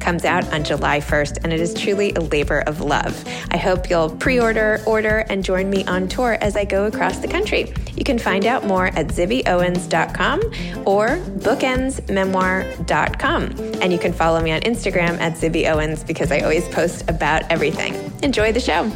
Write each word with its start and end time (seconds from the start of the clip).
comes 0.00 0.24
out 0.24 0.52
on 0.52 0.64
July 0.64 0.98
1st, 1.00 1.44
and 1.44 1.52
it 1.52 1.60
is 1.60 1.74
truly 1.74 2.12
a 2.14 2.20
labor 2.20 2.60
of 2.60 2.80
love. 2.80 3.24
I 3.50 3.56
hope 3.56 3.90
you'll 3.90 4.10
pre 4.10 4.38
order, 4.40 4.80
order, 4.86 5.24
and 5.28 5.44
join 5.44 5.68
me 5.70 5.84
on 5.86 6.08
tour 6.08 6.38
as 6.40 6.56
I 6.56 6.64
go 6.64 6.86
across 6.86 7.18
the 7.18 7.28
country. 7.28 7.72
You 7.96 8.04
can 8.04 8.18
find 8.18 8.46
out 8.46 8.66
more 8.66 8.88
at 8.88 9.06
zibbyowens.com 9.08 10.40
or 10.86 11.18
bookendsmemoir.com. 11.18 13.42
And 13.82 13.92
you 13.92 13.98
can 13.98 14.12
follow 14.12 14.40
me 14.40 14.52
on 14.52 14.60
Instagram 14.60 15.18
at 15.20 15.34
zibbyowens 15.34 16.06
because 16.06 16.30
I 16.32 16.40
always 16.40 16.66
post 16.68 17.10
about 17.10 17.42
everything. 17.50 17.94
Enjoy 18.22 18.52
the 18.52 18.60
show. 18.60 18.90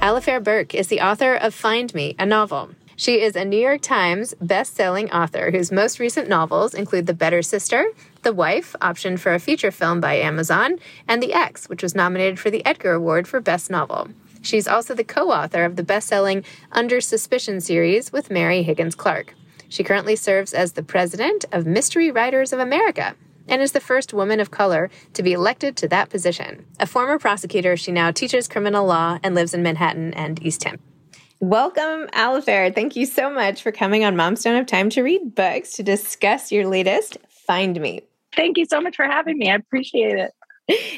Alafair 0.00 0.42
Burke 0.42 0.74
is 0.74 0.88
the 0.88 1.02
author 1.02 1.34
of 1.34 1.52
Find 1.52 1.92
Me, 1.92 2.16
a 2.18 2.24
novel. 2.24 2.70
She 2.96 3.20
is 3.20 3.36
a 3.36 3.44
New 3.44 3.58
York 3.58 3.82
Times 3.82 4.34
best-selling 4.42 5.10
author 5.10 5.50
whose 5.50 5.72
most 5.72 5.98
recent 5.98 6.28
novels 6.28 6.74
include 6.74 7.06
The 7.06 7.14
Better 7.14 7.40
Sister, 7.42 7.86
The 8.22 8.32
Wife, 8.32 8.76
optioned 8.80 9.18
for 9.18 9.32
a 9.32 9.38
feature 9.38 9.70
film 9.70 10.00
by 10.00 10.14
Amazon, 10.16 10.78
and 11.08 11.22
The 11.22 11.32
Ex, 11.32 11.68
which 11.68 11.82
was 11.82 11.94
nominated 11.94 12.38
for 12.38 12.50
the 12.50 12.64
Edgar 12.66 12.92
Award 12.92 13.26
for 13.26 13.40
Best 13.40 13.70
Novel. 13.70 14.08
She's 14.42 14.68
also 14.68 14.94
the 14.94 15.04
co-author 15.04 15.64
of 15.64 15.76
the 15.76 15.82
best-selling 15.82 16.44
Under 16.72 17.00
Suspicion 17.00 17.60
series 17.60 18.12
with 18.12 18.30
Mary 18.30 18.62
Higgins 18.62 18.94
Clark. 18.94 19.34
She 19.68 19.84
currently 19.84 20.16
serves 20.16 20.52
as 20.52 20.72
the 20.72 20.82
president 20.82 21.44
of 21.52 21.64
Mystery 21.66 22.10
Writers 22.10 22.52
of 22.52 22.58
America 22.58 23.14
and 23.48 23.62
is 23.62 23.72
the 23.72 23.80
first 23.80 24.12
woman 24.12 24.40
of 24.40 24.50
color 24.50 24.90
to 25.14 25.22
be 25.22 25.32
elected 25.32 25.76
to 25.76 25.88
that 25.88 26.10
position. 26.10 26.66
A 26.78 26.86
former 26.86 27.18
prosecutor, 27.18 27.76
she 27.76 27.92
now 27.92 28.10
teaches 28.10 28.48
criminal 28.48 28.86
law 28.86 29.18
and 29.22 29.34
lives 29.34 29.54
in 29.54 29.62
Manhattan 29.62 30.12
and 30.14 30.42
East 30.44 30.64
Ham. 30.64 30.78
Welcome, 31.40 32.06
Alafair. 32.12 32.74
Thank 32.74 32.96
you 32.96 33.06
so 33.06 33.30
much 33.30 33.62
for 33.62 33.72
coming 33.72 34.04
on 34.04 34.14
Moms 34.14 34.42
Don't 34.42 34.56
Have 34.56 34.66
Time 34.66 34.90
to 34.90 35.02
Read 35.02 35.34
Books 35.34 35.72
to 35.72 35.82
discuss 35.82 36.52
your 36.52 36.66
latest, 36.66 37.16
Find 37.46 37.80
Me. 37.80 38.02
Thank 38.36 38.58
you 38.58 38.64
so 38.64 38.80
much 38.80 38.96
for 38.96 39.04
having 39.04 39.38
me. 39.38 39.50
I 39.50 39.56
appreciate 39.56 40.18
it. 40.18 40.32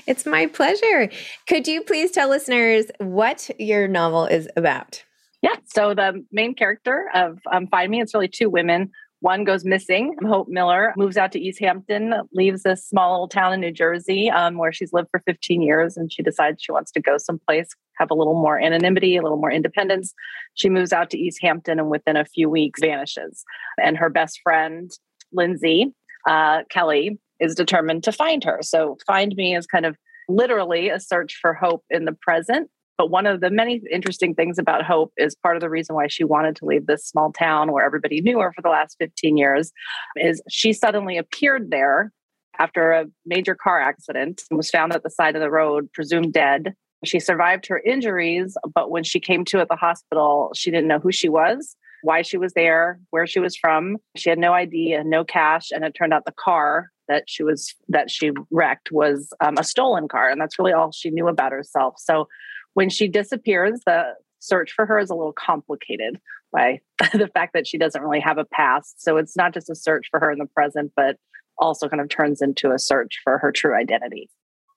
It's 0.07 0.27
my 0.27 0.47
pleasure. 0.47 1.09
Could 1.49 1.67
you 1.67 1.83
please 1.83 2.11
tell 2.11 2.29
listeners 2.29 2.87
what 2.99 3.51
your 3.59 3.89
novel 3.89 4.27
is 4.27 4.49
about? 4.57 5.03
Yeah. 5.41 5.57
So 5.65 5.95
the 5.95 6.25
main 6.31 6.55
character 6.55 7.09
of 7.15 7.39
um, 7.51 7.67
Find 7.69 7.91
Me, 7.91 8.01
it's 8.01 8.15
really 8.15 8.29
two 8.29 8.51
women. 8.51 8.91
One 9.21 9.45
goes 9.45 9.65
missing. 9.65 10.17
Hope 10.27 10.49
Miller 10.49 10.93
moves 10.97 11.17
out 11.17 11.31
to 11.33 11.41
East 11.41 11.61
Hampton, 11.61 12.13
leaves 12.33 12.65
this 12.65 12.85
small 12.85 13.13
little 13.13 13.29
town 13.29 13.53
in 13.53 13.61
New 13.61 13.71
Jersey 13.71 14.29
um, 14.29 14.59
where 14.59 14.73
she's 14.73 14.93
lived 14.93 15.09
for 15.13 15.21
15 15.21 15.63
years, 15.63 15.97
and 15.97 16.13
she 16.13 16.25
decides 16.25 16.61
she 16.61 16.73
wants 16.73 16.91
to 16.93 17.01
go 17.01 17.19
someplace, 17.19 17.69
have 17.99 18.11
a 18.11 18.15
little 18.15 18.35
more 18.35 18.61
anonymity, 18.61 19.17
a 19.17 19.23
little 19.23 19.39
more 19.39 19.51
independence. 19.51 20.13
She 20.55 20.69
moves 20.69 20.93
out 20.93 21.09
to 21.11 21.19
East 21.19 21.39
Hampton 21.41 21.79
and 21.79 21.89
within 21.89 22.17
a 22.17 22.25
few 22.25 22.51
weeks 22.51 22.81
vanishes. 22.81 23.45
And 23.81 23.97
her 23.97 24.11
best 24.11 24.41
friend, 24.43 24.91
Lindsay 25.33 25.95
uh, 26.29 26.63
Kelly, 26.71 27.19
is 27.41 27.55
determined 27.55 28.05
to 28.05 28.13
find 28.13 28.45
her. 28.45 28.61
So, 28.63 28.97
Find 29.07 29.35
Me 29.37 29.57
is 29.57 29.67
kind 29.67 29.87
of 29.87 29.97
literally 30.29 30.89
a 30.89 31.01
search 31.01 31.39
for 31.41 31.55
hope 31.55 31.85
in 31.91 32.05
the 32.05 32.13
present 32.13 32.71
but 32.99 33.11
one 33.11 33.27
of 33.27 33.41
the 33.41 33.51
many 33.51 33.83
interesting 33.91 34.33
things 34.33 34.59
about 34.59 34.85
Hope 34.85 35.13
is 35.17 35.35
part 35.35 35.57
of 35.57 35.61
the 35.61 35.69
reason 35.69 35.97
why 35.97 36.07
she 36.07 36.23
wanted 36.23 36.55
to 36.57 36.65
leave 36.65 36.87
this 36.87 37.05
small 37.05 37.33
town 37.33 37.73
where 37.73 37.85
everybody 37.85 38.21
knew 38.21 38.39
her 38.39 38.53
for 38.53 38.63
the 38.63 38.69
last 38.69 38.97
15 39.01 39.37
years 39.37 39.73
is 40.17 40.41
she 40.49 40.73
suddenly 40.73 41.19
appeared 41.19 41.71
there 41.71 42.13
after 42.61 42.93
a 42.93 43.07
major 43.27 43.57
car 43.57 43.81
accident 43.81 44.43
and 44.51 44.57
was 44.57 44.71
found 44.71 44.93
at 44.93 45.03
the 45.03 45.11
side 45.11 45.35
of 45.35 45.41
the 45.41 45.51
road, 45.51 45.93
presumed 45.93 46.33
dead. 46.33 46.75
She 47.05 47.19
survived 47.19 47.67
her 47.67 47.81
injuries, 47.81 48.57
but 48.73 48.91
when 48.91 49.03
she 49.03 49.19
came 49.19 49.45
to 49.47 49.59
at 49.59 49.69
the 49.69 49.75
hospital, 49.75 50.53
she 50.55 50.71
didn't 50.71 50.87
know 50.87 51.01
who 51.01 51.11
she 51.11 51.29
was, 51.29 51.77
why 52.03 52.23
she 52.23 52.37
was 52.37 52.53
there, 52.53 53.01
where 53.11 53.27
she 53.27 53.41
was 53.41 53.57
from. 53.57 53.97
She 54.17 54.31
had 54.31 54.39
no 54.39 54.53
ID 54.53 54.93
and 54.93 55.11
no 55.11 55.25
cash, 55.25 55.71
and 55.71 55.85
it 55.85 55.95
turned 55.95 56.13
out 56.13 56.25
the 56.25 56.33
car 56.33 56.91
that 57.09 57.25
she 57.27 57.43
was 57.43 57.75
that 57.89 58.11
she 58.11 58.31
wrecked 58.51 58.91
was 58.93 59.33
um, 59.41 59.57
a 59.59 59.65
stolen 59.65 60.09
car, 60.09 60.29
and 60.29 60.41
that's 60.41 60.59
really 60.59 60.73
all 60.73 60.93
she 60.93 61.11
knew 61.11 61.29
about 61.29 61.53
herself. 61.53 61.95
So 61.99 62.29
when 62.75 62.91
she 62.91 63.09
disappears, 63.09 63.81
the 63.87 64.15
search 64.39 64.73
for 64.73 64.87
her 64.87 64.99
is 64.99 65.11
a 65.11 65.15
little 65.15 65.33
complicated 65.33 66.21
by 66.53 66.81
the 67.13 67.31
fact 67.33 67.53
that 67.55 67.67
she 67.67 67.79
doesn't 67.79 68.03
really 68.03 68.21
have 68.21 68.39
a 68.39 68.45
past. 68.45 69.03
So 69.03 69.17
it's 69.17 69.37
not 69.37 69.55
just 69.55 69.71
a 69.71 69.75
search 69.75 70.09
for 70.11 70.21
her 70.21 70.31
in 70.31 70.39
the 70.39 70.47
present, 70.47 70.93
but 70.97 71.17
also 71.59 71.89
kind 71.89 72.01
of 72.01 72.09
turns 72.09 72.43
into 72.43 72.73
a 72.73 72.79
search 72.79 73.21
for 73.23 73.39
her 73.39 73.53
true 73.53 73.75
identity. 73.75 74.29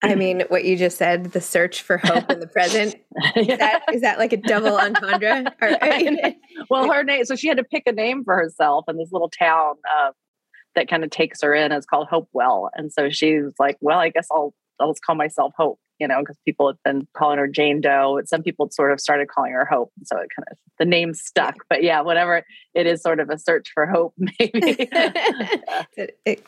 I 0.03 0.15
mean, 0.15 0.43
what 0.49 0.65
you 0.65 0.77
just 0.77 0.97
said, 0.97 1.31
the 1.31 1.41
search 1.41 1.81
for 1.81 1.97
hope 1.97 2.29
in 2.29 2.39
the 2.39 2.47
present. 2.47 2.95
Is, 3.35 3.47
that, 3.47 3.81
is 3.93 4.01
that 4.01 4.19
like 4.19 4.33
a 4.33 4.37
double 4.37 4.77
entendre? 4.79 5.53
Or, 5.61 5.77
well, 6.69 6.91
her 6.91 7.03
name, 7.03 7.23
so 7.25 7.35
she 7.35 7.47
had 7.47 7.57
to 7.57 7.63
pick 7.63 7.83
a 7.85 7.91
name 7.91 8.23
for 8.23 8.35
herself 8.35 8.85
in 8.87 8.97
this 8.97 9.11
little 9.11 9.29
town 9.29 9.75
uh, 9.97 10.11
that 10.75 10.89
kind 10.89 11.03
of 11.03 11.09
takes 11.09 11.41
her 11.41 11.53
in. 11.53 11.71
It's 11.71 11.85
called 11.85 12.07
Hopewell. 12.09 12.69
And 12.75 12.91
so 12.91 13.09
she's 13.09 13.53
like, 13.57 13.77
well, 13.79 13.99
I 13.99 14.09
guess 14.09 14.27
I'll, 14.31 14.53
I'll 14.79 14.91
just 14.91 15.03
call 15.03 15.15
myself 15.15 15.53
Hope 15.57 15.79
you 15.99 16.07
know, 16.07 16.19
because 16.19 16.37
people 16.45 16.67
had 16.67 16.77
been 16.83 17.07
calling 17.13 17.37
her 17.37 17.47
Jane 17.47 17.79
Doe. 17.79 18.19
Some 18.25 18.43
people 18.43 18.69
sort 18.69 18.91
of 18.91 18.99
started 18.99 19.29
calling 19.29 19.53
her 19.53 19.65
Hope. 19.65 19.91
So 20.03 20.17
it 20.17 20.27
kind 20.35 20.45
of, 20.51 20.57
the 20.77 20.85
name 20.85 21.13
stuck. 21.13 21.55
But 21.69 21.83
yeah, 21.83 22.01
whatever, 22.01 22.43
it 22.73 22.85
is 22.85 23.01
sort 23.01 23.21
of 23.21 23.29
a 23.29 23.37
search 23.37 23.71
for 23.73 23.85
hope, 23.85 24.13
maybe. 24.39 24.89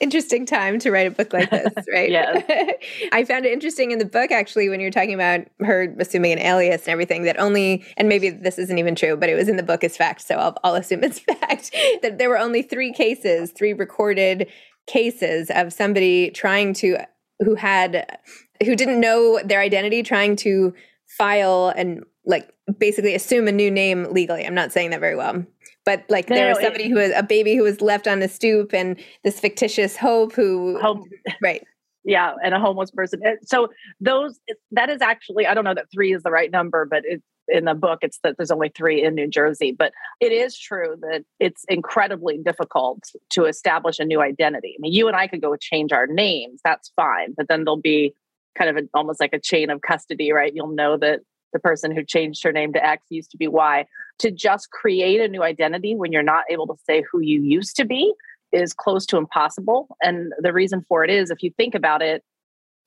interesting 0.01 0.45
time 0.45 0.79
to 0.79 0.91
write 0.91 1.07
a 1.07 1.11
book 1.11 1.31
like 1.31 1.49
this, 1.49 1.73
right? 1.93 2.11
yeah. 2.11 2.41
I 3.13 3.23
found 3.23 3.45
it 3.45 3.53
interesting 3.53 3.91
in 3.91 3.99
the 3.99 4.05
book, 4.05 4.31
actually, 4.31 4.67
when 4.67 4.81
you're 4.81 4.91
talking 4.91 5.13
about 5.13 5.47
her 5.61 5.95
assuming 5.97 6.33
an 6.33 6.39
alias 6.39 6.81
and 6.81 6.89
everything, 6.89 7.23
that 7.23 7.39
only, 7.39 7.85
and 7.95 8.09
maybe 8.09 8.29
this 8.29 8.59
isn't 8.59 8.77
even 8.77 8.95
true, 8.95 9.15
but 9.15 9.29
it 9.29 9.35
was 9.35 9.47
in 9.47 9.55
the 9.55 9.63
book 9.63 9.83
as 9.85 9.95
fact. 9.95 10.21
So 10.21 10.35
I'll, 10.35 10.57
I'll 10.65 10.75
assume 10.75 11.05
it's 11.05 11.19
fact, 11.19 11.71
that 12.01 12.17
there 12.17 12.27
were 12.27 12.39
only 12.39 12.63
three 12.63 12.91
cases, 12.91 13.51
three 13.51 13.71
recorded 13.71 14.49
cases 14.87 15.49
of 15.53 15.71
somebody 15.71 16.31
trying 16.31 16.73
to 16.73 16.97
who 17.43 17.55
had 17.55 18.19
who 18.63 18.75
didn't 18.75 18.99
know 18.99 19.39
their 19.43 19.59
identity 19.59 20.03
trying 20.03 20.35
to 20.37 20.73
file 21.17 21.73
and 21.75 22.03
like 22.25 22.51
basically 22.77 23.15
assume 23.15 23.47
a 23.47 23.51
new 23.51 23.71
name 23.71 24.11
legally. 24.11 24.45
I'm 24.45 24.55
not 24.55 24.71
saying 24.71 24.89
that 24.91 24.99
very 24.99 25.15
well. 25.15 25.45
But 25.85 26.03
like 26.09 26.29
no, 26.29 26.35
there 26.35 26.49
was 26.49 26.59
somebody 26.59 26.85
it, 26.85 26.89
who 26.89 26.95
was 26.95 27.11
a 27.15 27.23
baby 27.23 27.55
who 27.55 27.63
was 27.63 27.79
left 27.79 28.07
on 28.07 28.19
the 28.19 28.27
stoop 28.27 28.73
and 28.73 28.99
this 29.23 29.39
fictitious 29.39 29.95
hope 29.95 30.33
who 30.33 30.77
hope 30.81 31.07
right. 31.41 31.63
Yeah, 32.03 32.33
and 32.43 32.53
a 32.53 32.59
homeless 32.59 32.91
person. 32.91 33.21
So 33.43 33.69
those 34.01 34.39
that 34.71 34.89
is 34.89 35.01
actually 35.01 35.45
I 35.45 35.53
don't 35.53 35.63
know 35.63 35.73
that 35.73 35.85
3 35.93 36.13
is 36.13 36.23
the 36.23 36.31
right 36.31 36.51
number, 36.51 36.85
but 36.85 37.03
it 37.05 37.23
in 37.47 37.65
the 37.65 37.73
book 37.73 37.99
it's 38.01 38.19
that 38.23 38.37
there's 38.37 38.51
only 38.51 38.69
three 38.69 39.03
in 39.03 39.15
New 39.15 39.27
Jersey. 39.27 39.71
But 39.71 39.93
it 40.19 40.31
is 40.31 40.57
true 40.57 40.95
that 41.01 41.23
it's 41.39 41.63
incredibly 41.67 42.37
difficult 42.37 43.03
to 43.31 43.45
establish 43.45 43.99
a 43.99 44.05
new 44.05 44.21
identity. 44.21 44.75
I 44.77 44.81
mean, 44.81 44.93
you 44.93 45.07
and 45.07 45.15
I 45.15 45.27
could 45.27 45.41
go 45.41 45.55
change 45.55 45.91
our 45.91 46.07
names, 46.07 46.61
that's 46.63 46.91
fine, 46.95 47.33
but 47.35 47.47
then 47.47 47.63
there'll 47.63 47.77
be 47.81 48.13
kind 48.57 48.69
of 48.69 48.83
a, 48.83 48.87
almost 48.93 49.19
like 49.19 49.33
a 49.33 49.39
chain 49.39 49.69
of 49.69 49.81
custody, 49.81 50.31
right? 50.31 50.53
You'll 50.53 50.73
know 50.73 50.97
that 50.97 51.21
the 51.53 51.59
person 51.59 51.95
who 51.95 52.03
changed 52.03 52.43
her 52.43 52.51
name 52.51 52.73
to 52.73 52.85
X 52.85 53.05
used 53.09 53.31
to 53.31 53.37
be 53.37 53.47
Y. 53.47 53.85
To 54.19 54.31
just 54.31 54.71
create 54.71 55.21
a 55.21 55.27
new 55.27 55.43
identity 55.43 55.95
when 55.95 56.11
you're 56.11 56.23
not 56.23 56.43
able 56.49 56.67
to 56.67 56.75
say 56.85 57.03
who 57.09 57.19
you 57.19 57.41
used 57.41 57.75
to 57.77 57.85
be 57.85 58.13
is 58.51 58.73
close 58.73 59.05
to 59.07 59.17
impossible. 59.17 59.87
And 60.01 60.33
the 60.39 60.53
reason 60.53 60.85
for 60.87 61.03
it 61.03 61.09
is 61.09 61.29
if 61.29 61.43
you 61.43 61.51
think 61.55 61.75
about 61.75 62.01
it, 62.01 62.23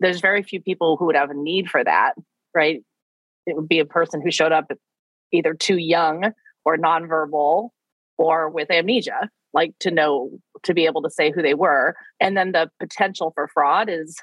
there's 0.00 0.20
very 0.20 0.42
few 0.42 0.60
people 0.60 0.96
who 0.96 1.06
would 1.06 1.16
have 1.16 1.30
a 1.30 1.34
need 1.34 1.68
for 1.68 1.84
that, 1.84 2.14
right? 2.54 2.82
It 3.46 3.56
would 3.56 3.68
be 3.68 3.78
a 3.78 3.84
person 3.84 4.20
who 4.22 4.30
showed 4.30 4.52
up 4.52 4.70
either 5.32 5.54
too 5.54 5.76
young 5.76 6.32
or 6.64 6.76
nonverbal 6.76 7.70
or 8.18 8.50
with 8.50 8.70
amnesia, 8.70 9.30
like 9.52 9.72
to 9.80 9.90
know, 9.90 10.30
to 10.62 10.74
be 10.74 10.86
able 10.86 11.02
to 11.02 11.10
say 11.10 11.30
who 11.30 11.42
they 11.42 11.54
were. 11.54 11.94
And 12.20 12.36
then 12.36 12.52
the 12.52 12.70
potential 12.78 13.32
for 13.34 13.48
fraud 13.48 13.88
is 13.88 14.16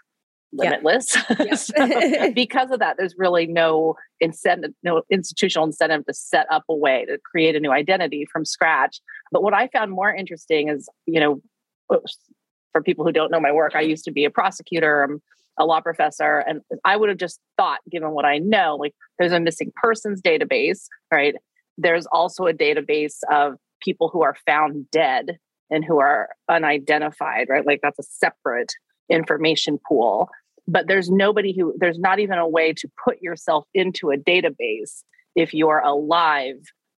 limitless. 0.54 1.12
so 1.56 2.32
because 2.34 2.72
of 2.72 2.80
that, 2.80 2.96
there's 2.98 3.16
really 3.18 3.48
no 3.48 3.96
incentive, 4.20 4.72
no 4.84 5.02
institutional 5.10 5.66
incentive 5.66 6.06
to 6.06 6.14
set 6.14 6.46
up 6.52 6.64
a 6.70 6.76
way 6.76 7.06
to 7.06 7.18
create 7.30 7.56
a 7.56 7.60
new 7.60 7.72
identity 7.72 8.26
from 8.32 8.46
scratch. 8.46 9.02
But 9.32 9.44
what 9.44 9.54
I 9.54 9.68
found 9.68 9.92
more 9.92 10.14
interesting 10.14 10.70
is, 10.70 10.88
you 11.06 11.20
know, 11.20 11.42
for 11.88 12.82
people 12.84 13.06
who 13.06 13.12
don't 13.12 13.32
know 13.32 13.40
my 13.40 13.52
work, 13.52 13.76
I 13.76 13.82
used 13.82 14.06
to 14.06 14.12
be 14.12 14.26
a 14.26 14.30
prosecutor. 14.30 15.04
I'm 15.04 15.22
a 15.60 15.66
law 15.66 15.82
professor, 15.82 16.40
and 16.40 16.62
I 16.86 16.98
would 16.98 17.10
have 17.10 17.18
just 17.18 17.40
thought, 17.58 17.80
given 17.90 18.12
what 18.12 18.26
I 18.26 18.38
know, 18.38 18.78
like 18.80 18.94
there's 19.18 19.32
a 19.32 19.40
missing 19.40 19.72
persons 19.76 20.22
database, 20.22 20.86
right? 21.12 21.36
There's 21.78 22.06
also 22.08 22.46
a 22.46 22.54
database 22.54 23.20
of 23.32 23.56
people 23.82 24.10
who 24.12 24.24
are 24.24 24.36
found 24.46 24.90
dead 24.92 25.38
and 25.70 25.84
who 25.84 26.00
are 26.00 26.30
unidentified, 26.50 27.48
right? 27.50 27.66
Like 27.66 27.80
that's 27.84 28.00
a 28.00 28.04
separate 28.04 28.74
information 29.10 29.80
pool 29.88 30.30
but 30.68 30.88
there's 30.88 31.10
nobody 31.10 31.56
who 31.58 31.74
there's 31.78 31.98
not 31.98 32.20
even 32.20 32.38
a 32.38 32.48
way 32.48 32.74
to 32.74 32.90
put 33.04 33.22
yourself 33.22 33.66
into 33.74 34.12
a 34.12 34.18
database 34.18 35.04
if 35.36 35.54
you're 35.54 35.80
alive 35.80 36.58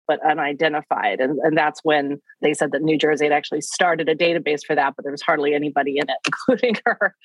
but 0.09 0.19
unidentified 0.25 1.21
and, 1.21 1.39
and 1.39 1.57
that's 1.57 1.79
when 1.83 2.19
they 2.41 2.53
said 2.53 2.71
that 2.71 2.81
new 2.81 2.97
jersey 2.97 3.25
had 3.25 3.31
actually 3.31 3.61
started 3.61 4.09
a 4.09 4.15
database 4.15 4.65
for 4.65 4.75
that 4.75 4.95
but 4.95 5.03
there 5.03 5.11
was 5.11 5.21
hardly 5.21 5.53
anybody 5.53 5.97
in 5.97 6.09
it 6.09 6.17
including 6.25 6.75
her 6.85 7.15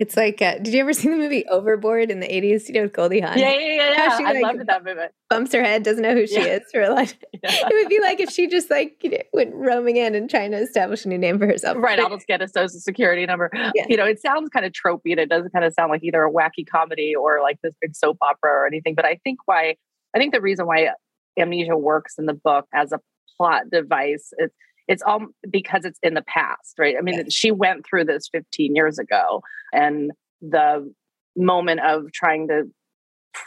it's 0.00 0.16
like, 0.16 0.42
uh, 0.42 0.58
did 0.58 0.74
you 0.74 0.80
ever 0.80 0.92
see 0.92 1.08
the 1.08 1.16
movie 1.16 1.46
Overboard 1.46 2.10
in 2.10 2.18
the 2.18 2.26
80s, 2.26 2.66
you 2.66 2.74
know, 2.74 2.82
with 2.82 2.92
Goldie 2.92 3.20
Hawn? 3.20 3.38
Yeah, 3.38 3.52
yeah, 3.52 3.74
yeah. 3.74 3.92
yeah. 3.92 4.18
She, 4.18 4.24
I 4.24 4.32
like, 4.32 4.42
loved 4.42 4.66
that 4.66 4.84
movie. 4.84 5.00
Bumps 5.30 5.52
her 5.52 5.62
head, 5.62 5.84
doesn't 5.84 6.02
know 6.02 6.14
who 6.14 6.26
she 6.26 6.34
yeah. 6.34 6.56
is 6.56 6.62
for 6.72 6.82
a 6.82 6.92
life. 6.92 7.16
Yeah. 7.32 7.50
It 7.70 7.74
would 7.74 7.88
be 7.88 8.00
like 8.00 8.18
if 8.18 8.30
she 8.30 8.48
just 8.48 8.70
like 8.70 8.96
you 9.02 9.10
know, 9.10 9.18
went 9.32 9.54
roaming 9.54 9.96
in 9.96 10.16
and 10.16 10.28
trying 10.28 10.50
to 10.50 10.58
establish 10.58 11.04
a 11.04 11.08
new 11.08 11.18
name 11.18 11.38
for 11.38 11.46
herself. 11.46 11.76
Right. 11.78 12.00
I'll 12.00 12.10
just 12.10 12.26
get 12.26 12.42
a 12.42 12.48
social 12.48 12.80
security 12.80 13.24
number. 13.24 13.50
Yeah. 13.74 13.86
You 13.88 13.96
know, 13.96 14.04
it 14.04 14.20
sounds 14.20 14.48
kind 14.50 14.66
of 14.66 14.72
tropey 14.72 15.12
and 15.12 15.20
it 15.20 15.28
doesn't 15.28 15.52
kind 15.52 15.64
of 15.64 15.72
sound 15.74 15.90
like 15.90 16.02
either 16.02 16.24
a 16.24 16.30
wacky 16.30 16.66
comedy 16.68 17.14
or 17.14 17.40
like 17.40 17.60
this 17.62 17.74
big 17.80 17.94
soap 17.94 18.18
opera 18.20 18.50
or 18.50 18.66
anything. 18.66 18.94
But 18.96 19.04
I 19.04 19.20
think 19.22 19.40
why, 19.46 19.76
I 20.14 20.18
think 20.18 20.34
the 20.34 20.40
reason 20.40 20.66
why 20.66 20.90
amnesia 21.38 21.76
works 21.76 22.14
in 22.18 22.26
the 22.26 22.34
book 22.34 22.66
as 22.74 22.92
a 22.92 23.00
plot 23.36 23.70
device, 23.70 24.32
it's, 24.38 24.54
it's 24.86 25.02
all 25.02 25.26
because 25.50 25.84
it's 25.84 25.98
in 26.02 26.14
the 26.14 26.22
past, 26.22 26.74
right? 26.78 26.96
I 26.98 27.00
mean, 27.00 27.14
yes. 27.14 27.32
she 27.32 27.50
went 27.50 27.86
through 27.86 28.04
this 28.04 28.28
15 28.30 28.74
years 28.74 28.98
ago, 28.98 29.42
and 29.72 30.12
the 30.42 30.92
moment 31.36 31.80
of 31.80 32.12
trying 32.12 32.48
to 32.48 32.64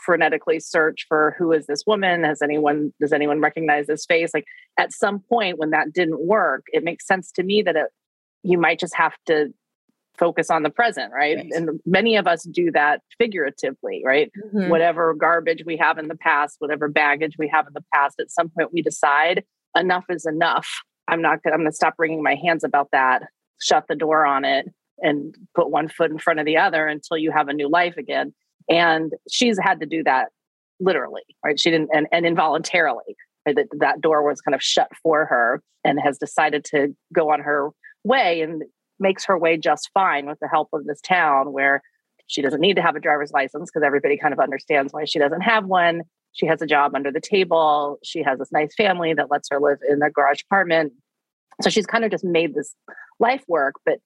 frenetically 0.07 0.61
search 0.61 1.05
for 1.07 1.35
who 1.37 1.51
is 1.53 1.65
this 1.67 1.83
woman 1.87 2.23
has 2.23 2.41
anyone 2.41 2.91
does 2.99 3.13
anyone 3.13 3.39
recognize 3.39 3.87
this 3.87 4.05
face 4.05 4.31
like 4.33 4.43
at 4.77 4.91
some 4.91 5.19
point 5.29 5.57
when 5.57 5.69
that 5.69 5.93
didn't 5.93 6.19
work 6.19 6.65
it 6.73 6.83
makes 6.83 7.07
sense 7.07 7.31
to 7.31 7.41
me 7.41 7.61
that 7.61 7.77
it, 7.77 7.85
you 8.43 8.57
might 8.57 8.79
just 8.79 8.93
have 8.93 9.13
to 9.25 9.47
focus 10.17 10.49
on 10.49 10.63
the 10.63 10.69
present 10.69 11.11
right, 11.13 11.37
right. 11.37 11.51
and 11.53 11.79
many 11.85 12.15
of 12.15 12.27
us 12.27 12.43
do 12.43 12.71
that 12.71 13.01
figuratively 13.17 14.01
right 14.05 14.31
mm-hmm. 14.45 14.69
whatever 14.69 15.13
garbage 15.13 15.63
we 15.65 15.77
have 15.77 15.97
in 15.97 16.07
the 16.07 16.17
past 16.17 16.55
whatever 16.59 16.87
baggage 16.87 17.35
we 17.37 17.47
have 17.47 17.67
in 17.67 17.73
the 17.73 17.83
past 17.93 18.19
at 18.19 18.31
some 18.31 18.49
point 18.49 18.73
we 18.73 18.81
decide 18.81 19.43
enough 19.75 20.05
is 20.09 20.25
enough 20.25 20.81
I'm 21.07 21.21
not 21.21 21.41
gonna, 21.43 21.55
I'm 21.55 21.61
going 21.61 21.71
to 21.71 21.75
stop 21.75 21.95
wringing 21.97 22.21
my 22.21 22.35
hands 22.35 22.63
about 22.63 22.89
that, 22.91 23.23
shut 23.61 23.85
the 23.87 23.95
door 23.95 24.25
on 24.25 24.45
it, 24.45 24.67
and 24.99 25.35
put 25.55 25.69
one 25.69 25.87
foot 25.87 26.11
in 26.11 26.17
front 26.17 26.39
of 26.39 26.45
the 26.45 26.57
other 26.57 26.87
until 26.87 27.17
you 27.17 27.31
have 27.31 27.47
a 27.47 27.53
new 27.53 27.69
life 27.69 27.97
again. 27.97 28.33
And 28.69 29.13
she's 29.29 29.57
had 29.61 29.79
to 29.79 29.85
do 29.85 30.03
that 30.03 30.27
literally, 30.79 31.23
right? 31.43 31.59
She 31.59 31.71
didn't, 31.71 31.89
and, 31.93 32.07
and 32.11 32.25
involuntarily. 32.25 33.15
Right? 33.45 33.55
That, 33.55 33.67
that 33.79 34.01
door 34.01 34.27
was 34.27 34.41
kind 34.41 34.55
of 34.55 34.61
shut 34.61 34.89
for 35.01 35.25
her 35.25 35.61
and 35.85 35.99
has 36.01 36.17
decided 36.17 36.65
to 36.65 36.93
go 37.13 37.31
on 37.31 37.39
her 37.39 37.69
way 38.03 38.41
and 38.41 38.63
makes 38.99 39.25
her 39.25 39.37
way 39.37 39.57
just 39.57 39.89
fine 39.93 40.25
with 40.25 40.39
the 40.39 40.47
help 40.47 40.69
of 40.73 40.85
this 40.85 41.01
town 41.01 41.51
where 41.51 41.81
she 42.27 42.41
doesn't 42.41 42.59
need 42.59 42.75
to 42.75 42.81
have 42.81 42.95
a 42.95 42.99
driver's 42.99 43.31
license 43.31 43.69
because 43.69 43.85
everybody 43.85 44.17
kind 44.17 44.33
of 44.33 44.39
understands 44.39 44.93
why 44.93 45.05
she 45.05 45.19
doesn't 45.19 45.41
have 45.41 45.65
one. 45.65 46.01
She 46.33 46.45
has 46.45 46.61
a 46.61 46.67
job 46.67 46.93
under 46.93 47.11
the 47.11 47.21
table. 47.21 47.99
She 48.03 48.21
has 48.23 48.37
this 48.37 48.51
nice 48.51 48.75
family 48.75 49.13
that 49.13 49.31
lets 49.31 49.49
her 49.49 49.59
live 49.59 49.79
in 49.87 50.01
a 50.01 50.11
garage 50.11 50.41
apartment. 50.43 50.93
So 51.61 51.69
she's 51.69 51.87
kind 51.87 52.03
of 52.03 52.11
just 52.11 52.23
made 52.23 52.53
this 52.53 52.75
life 53.19 53.43
work. 53.47 53.75
But, 53.85 53.99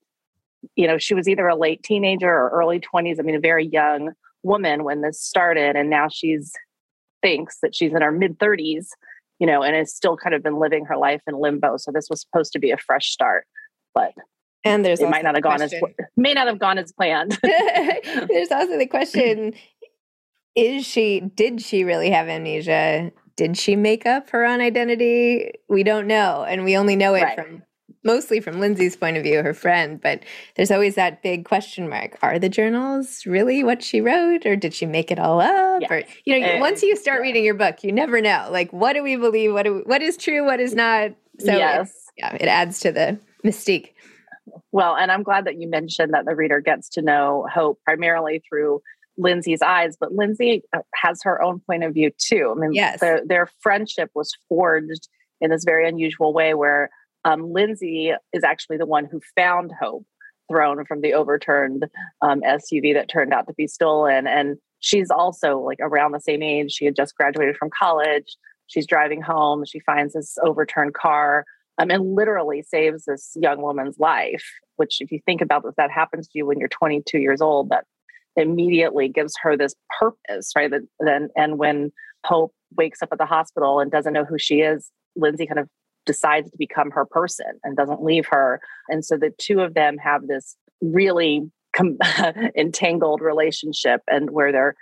you 0.75 0.87
know, 0.87 0.97
she 0.97 1.13
was 1.13 1.27
either 1.27 1.47
a 1.47 1.55
late 1.55 1.83
teenager 1.83 2.29
or 2.29 2.49
early 2.49 2.79
20s. 2.79 3.19
I 3.19 3.23
mean, 3.23 3.35
a 3.35 3.39
very 3.39 3.67
young 3.67 4.11
woman 4.43 4.83
when 4.83 5.01
this 5.01 5.19
started. 5.19 5.75
And 5.75 5.89
now 5.89 6.07
she's 6.09 6.53
thinks 7.21 7.57
that 7.61 7.75
she's 7.75 7.93
in 7.93 8.01
her 8.01 8.11
mid 8.11 8.39
30s, 8.39 8.87
you 9.39 9.47
know, 9.47 9.61
and 9.63 9.75
has 9.75 9.93
still 9.93 10.17
kind 10.17 10.35
of 10.35 10.43
been 10.43 10.59
living 10.59 10.85
her 10.85 10.97
life 10.97 11.21
in 11.27 11.39
limbo. 11.39 11.77
So 11.77 11.91
this 11.91 12.07
was 12.09 12.21
supposed 12.21 12.53
to 12.53 12.59
be 12.59 12.71
a 12.71 12.77
fresh 12.77 13.09
start. 13.11 13.45
But 13.93 14.13
and 14.63 14.85
there's 14.85 14.99
it 14.99 15.09
might 15.09 15.23
not 15.23 15.35
have 15.35 15.43
gone 15.43 15.61
as 15.61 15.73
may 16.17 16.33
not 16.33 16.47
have 16.47 16.59
gone 16.59 16.77
as 16.77 16.91
planned. 16.91 17.37
there's 17.43 18.51
also 18.51 18.77
the 18.77 18.87
question 18.87 19.53
is 20.55 20.85
she 20.85 21.21
did 21.21 21.61
she 21.61 21.83
really 21.83 22.11
have 22.11 22.27
amnesia? 22.27 23.11
Did 23.37 23.57
she 23.57 23.75
make 23.75 24.05
up 24.05 24.29
her 24.31 24.45
own 24.45 24.61
identity? 24.61 25.51
We 25.69 25.83
don't 25.83 26.07
know 26.07 26.45
and 26.47 26.63
we 26.63 26.77
only 26.77 26.95
know 26.95 27.15
it 27.15 27.23
right. 27.23 27.35
from 27.35 27.63
mostly 28.03 28.39
from 28.39 28.59
lindsay's 28.59 28.95
point 28.95 29.15
of 29.15 29.21
view 29.21 29.43
her 29.43 29.53
friend 29.53 30.01
but 30.01 30.23
there's 30.55 30.71
always 30.71 30.95
that 30.95 31.21
big 31.21 31.45
question 31.45 31.87
mark. 31.89 32.17
Are 32.21 32.39
the 32.39 32.49
journals 32.49 33.25
really 33.25 33.63
what 33.63 33.83
she 33.83 34.01
wrote 34.01 34.45
or 34.45 34.55
did 34.55 34.73
she 34.73 34.85
make 34.85 35.11
it 35.11 35.19
all 35.19 35.39
up? 35.39 35.81
Yeah. 35.81 35.93
or 35.93 36.03
you 36.25 36.39
know 36.39 36.57
once 36.59 36.83
you 36.83 36.95
start 36.95 37.21
reading 37.21 37.43
your 37.43 37.53
book 37.53 37.83
you 37.83 37.91
never 37.91 38.21
know. 38.21 38.47
Like 38.51 38.71
what 38.71 38.93
do 38.93 39.03
we 39.03 39.15
believe? 39.15 39.53
What 39.53 39.63
do 39.63 39.75
we, 39.75 39.81
what 39.81 40.01
is 40.01 40.17
true 40.17 40.45
what 40.45 40.59
is 40.59 40.75
not? 40.75 41.11
So 41.39 41.55
yes. 41.55 41.91
yeah 42.17 42.35
it 42.35 42.47
adds 42.47 42.79
to 42.81 42.91
the 42.91 43.19
mystique 43.43 43.91
well 44.71 44.95
and 44.95 45.11
i'm 45.11 45.23
glad 45.23 45.45
that 45.45 45.59
you 45.59 45.69
mentioned 45.69 46.13
that 46.13 46.25
the 46.25 46.35
reader 46.35 46.59
gets 46.59 46.89
to 46.89 47.01
know 47.01 47.47
hope 47.53 47.79
primarily 47.85 48.41
through 48.47 48.81
Lindsay's 49.17 49.61
eyes, 49.61 49.97
but 49.99 50.13
Lindsay 50.13 50.63
uh, 50.73 50.79
has 50.95 51.21
her 51.23 51.41
own 51.41 51.59
point 51.59 51.83
of 51.83 51.93
view 51.93 52.11
too. 52.17 52.53
I 52.55 52.59
mean, 52.59 52.73
yes. 52.73 52.99
their, 52.99 53.21
their 53.25 53.49
friendship 53.59 54.09
was 54.15 54.33
forged 54.49 55.09
in 55.39 55.51
this 55.51 55.63
very 55.63 55.87
unusual 55.87 56.33
way 56.33 56.53
where 56.53 56.89
um, 57.25 57.51
Lindsay 57.51 58.13
is 58.33 58.43
actually 58.43 58.77
the 58.77 58.85
one 58.85 59.05
who 59.05 59.21
found 59.35 59.71
Hope 59.79 60.05
thrown 60.49 60.85
from 60.85 61.01
the 61.01 61.13
overturned 61.13 61.85
um, 62.21 62.41
SUV 62.41 62.93
that 62.93 63.09
turned 63.09 63.33
out 63.33 63.47
to 63.47 63.53
be 63.53 63.67
stolen. 63.67 64.27
And 64.27 64.57
she's 64.79 65.09
also 65.09 65.59
like 65.59 65.79
around 65.81 66.11
the 66.11 66.19
same 66.19 66.41
age. 66.41 66.71
She 66.71 66.85
had 66.85 66.95
just 66.95 67.15
graduated 67.15 67.57
from 67.57 67.69
college. 67.77 68.35
She's 68.67 68.87
driving 68.87 69.21
home. 69.21 69.65
She 69.65 69.79
finds 69.79 70.13
this 70.13 70.37
overturned 70.43 70.93
car 70.93 71.45
um, 71.81 71.91
and 71.91 72.15
literally 72.15 72.61
saves 72.61 73.05
this 73.05 73.31
young 73.35 73.61
woman's 73.61 73.97
life. 73.99 74.45
Which, 74.75 74.97
if 74.99 75.11
you 75.11 75.19
think 75.25 75.41
about 75.41 75.63
this, 75.63 75.73
that 75.77 75.91
happens 75.91 76.27
to 76.27 76.37
you 76.37 76.45
when 76.45 76.59
you're 76.59 76.69
22 76.69 77.19
years 77.19 77.41
old. 77.41 77.69
That 77.69 77.85
immediately 78.35 79.09
gives 79.09 79.33
her 79.41 79.57
this 79.57 79.75
purpose, 79.99 80.51
right? 80.55 80.71
That 80.71 80.81
then 80.99 81.29
and 81.35 81.57
when 81.57 81.91
Hope 82.25 82.53
wakes 82.77 83.01
up 83.01 83.09
at 83.11 83.17
the 83.17 83.25
hospital 83.25 83.79
and 83.79 83.91
doesn't 83.91 84.13
know 84.13 84.25
who 84.25 84.37
she 84.37 84.61
is, 84.61 84.91
Lindsay 85.15 85.45
kind 85.45 85.59
of 85.59 85.67
decides 86.05 86.49
to 86.49 86.57
become 86.57 86.91
her 86.91 87.05
person 87.05 87.59
and 87.63 87.75
doesn't 87.75 88.03
leave 88.03 88.25
her. 88.29 88.59
And 88.89 89.05
so 89.05 89.17
the 89.17 89.31
two 89.37 89.61
of 89.61 89.73
them 89.73 89.97
have 89.97 90.27
this 90.27 90.55
really 90.81 91.51
com- 91.75 91.97
entangled 92.57 93.21
relationship 93.21 94.01
and 94.07 94.31
where 94.31 94.51
they're 94.51 94.75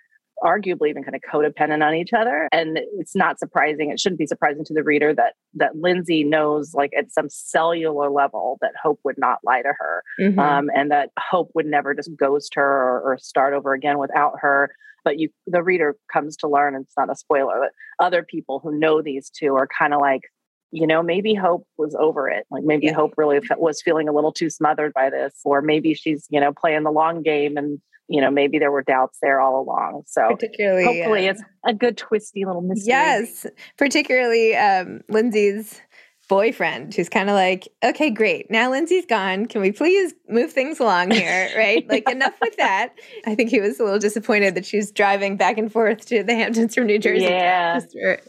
arguably 0.44 0.90
even 0.90 1.04
kind 1.04 1.16
of 1.16 1.22
codependent 1.22 1.86
on 1.86 1.96
each 1.96 2.14
other. 2.14 2.48
And 2.52 2.80
it's 2.98 3.16
not 3.16 3.40
surprising, 3.40 3.90
it 3.92 4.00
shouldn't 4.00 4.20
be 4.20 4.28
surprising 4.28 4.66
to 4.66 4.74
the 4.74 4.84
reader 4.84 5.14
that 5.14 5.34
that 5.56 5.76
Lindsay 5.76 6.24
knows 6.24 6.74
like 6.74 6.92
at 6.98 7.12
some 7.12 7.30
cellular 7.30 8.10
level 8.10 8.58
that 8.62 8.74
Hope 8.82 9.00
would 9.04 9.18
not 9.18 9.40
lie 9.44 9.62
to 9.62 9.74
her. 9.78 10.04
Mm-hmm. 10.20 10.40
Um, 10.40 10.70
and 10.76 10.92
that 10.92 11.10
Hope 11.20 11.52
would 11.56 11.66
never 11.66 11.94
just 11.94 12.12
ghost 12.16 12.54
her 12.56 12.64
or, 12.64 13.02
or 13.02 13.18
start 13.18 13.54
over 13.54 13.74
again 13.74 13.98
without 13.98 14.34
her. 14.40 14.72
But 15.06 15.18
you 15.18 15.30
the 15.48 15.64
reader 15.64 15.96
comes 16.12 16.36
to 16.38 16.48
learn, 16.48 16.76
and 16.76 16.86
it's 16.86 16.98
not 16.98 17.10
a 17.10 17.16
spoiler, 17.16 17.60
that 17.62 17.72
other 18.04 18.24
people 18.24 18.60
who 18.62 18.78
know 18.78 19.02
these 19.02 19.30
two 19.30 19.56
are 19.56 19.68
kind 19.68 19.94
of 19.94 20.02
like, 20.02 20.22
you 20.72 20.86
know, 20.86 21.02
maybe 21.02 21.34
Hope 21.34 21.66
was 21.78 21.96
over 22.00 22.30
it. 22.30 22.46
Like 22.52 22.64
maybe 22.64 22.88
yeah. 22.88 22.94
Hope 22.94 23.14
really 23.18 23.40
was 23.58 23.82
feeling 23.82 24.10
a 24.10 24.14
little 24.14 24.34
too 24.34 24.50
smothered 24.50 24.94
by 24.94 25.10
this, 25.10 25.34
or 25.46 25.62
maybe 25.62 25.94
she's, 25.94 26.28
you 26.30 26.40
know, 26.40 26.52
playing 26.52 26.84
the 26.84 26.92
long 26.92 27.24
game 27.24 27.56
and 27.58 27.80
you 28.10 28.20
know 28.20 28.32
maybe 28.32 28.60
there 28.60 28.72
were 28.72 28.84
doubts 28.84 29.20
there 29.22 29.40
all 29.40 29.62
along. 29.62 30.04
So 30.08 30.28
particularly 30.30 30.84
hopefully 30.84 31.28
uh, 31.28 31.32
it's 31.32 31.44
a 31.66 31.74
good 31.74 31.98
twisty 31.98 32.44
little 32.46 32.62
mystery. 32.62 32.88
Yes 32.88 33.46
particularly 33.78 34.56
um, 34.56 35.02
lindsay's 35.08 35.82
boyfriend 36.28 36.94
who's 36.94 37.10
kind 37.10 37.28
of 37.28 37.34
like 37.34 37.68
okay 37.84 38.12
great 38.12 38.52
now 38.52 38.70
lindsay's 38.70 39.06
gone 39.08 39.48
can 39.48 39.62
we 39.62 39.72
please 39.72 40.14
move 40.28 40.52
things 40.52 40.80
along 40.80 41.12
here? 41.12 41.50
Right? 41.58 41.88
Like 41.90 42.10
enough 42.10 42.36
with 42.42 42.56
that. 42.58 42.94
I 43.26 43.36
think 43.36 43.50
he 43.50 43.60
was 43.60 43.80
a 43.80 43.84
little 43.84 44.00
disappointed 44.00 44.56
that 44.56 44.66
she's 44.66 44.92
driving 44.92 45.36
back 45.36 45.58
and 45.58 45.72
forth 45.72 46.06
to 46.08 46.24
the 46.24 46.36
hamptons 46.36 46.76
from 46.76 46.86
new 46.86 47.00
jersey 47.00 47.24
yeah. 47.24 47.80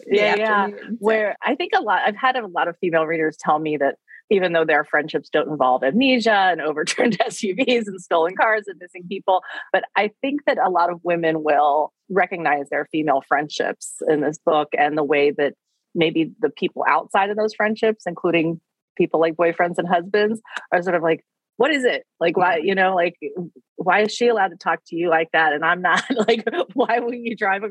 yeah 0.06 0.34
yeah. 0.36 0.68
where 0.98 1.36
i 1.42 1.54
think 1.54 1.72
a 1.76 1.82
lot 1.82 2.02
i've 2.06 2.16
had 2.16 2.36
a 2.36 2.46
lot 2.46 2.68
of 2.68 2.76
female 2.78 3.06
readers 3.06 3.36
tell 3.38 3.58
me 3.58 3.76
that 3.76 3.96
even 4.30 4.52
though 4.52 4.64
their 4.64 4.84
friendships 4.84 5.28
don't 5.28 5.48
involve 5.48 5.82
amnesia 5.82 6.32
and 6.32 6.60
overturned 6.60 7.18
SUVs 7.26 7.86
and 7.86 8.00
stolen 8.00 8.34
cars 8.36 8.64
and 8.66 8.78
missing 8.80 9.04
people. 9.08 9.42
But 9.72 9.84
I 9.96 10.10
think 10.20 10.44
that 10.46 10.58
a 10.58 10.70
lot 10.70 10.90
of 10.90 11.00
women 11.02 11.42
will 11.42 11.92
recognize 12.08 12.68
their 12.70 12.86
female 12.90 13.22
friendships 13.26 13.94
in 14.08 14.20
this 14.20 14.38
book 14.38 14.68
and 14.78 14.96
the 14.96 15.04
way 15.04 15.32
that 15.32 15.54
maybe 15.94 16.32
the 16.40 16.50
people 16.50 16.84
outside 16.88 17.30
of 17.30 17.36
those 17.36 17.54
friendships, 17.54 18.04
including 18.06 18.60
people 18.96 19.20
like 19.20 19.34
boyfriends 19.34 19.78
and 19.78 19.88
husbands, 19.88 20.40
are 20.72 20.82
sort 20.82 20.94
of 20.94 21.02
like, 21.02 21.24
what 21.56 21.72
is 21.72 21.84
it? 21.84 22.04
Like, 22.20 22.36
why, 22.36 22.56
you 22.62 22.74
know, 22.74 22.94
like, 22.94 23.16
why 23.76 24.02
is 24.02 24.14
she 24.14 24.28
allowed 24.28 24.48
to 24.48 24.56
talk 24.56 24.80
to 24.86 24.96
you 24.96 25.10
like 25.10 25.28
that? 25.32 25.52
And 25.52 25.64
I'm 25.64 25.82
not 25.82 26.02
like, 26.28 26.44
why 26.72 27.00
will 27.00 27.12
you 27.12 27.36
drive 27.36 27.62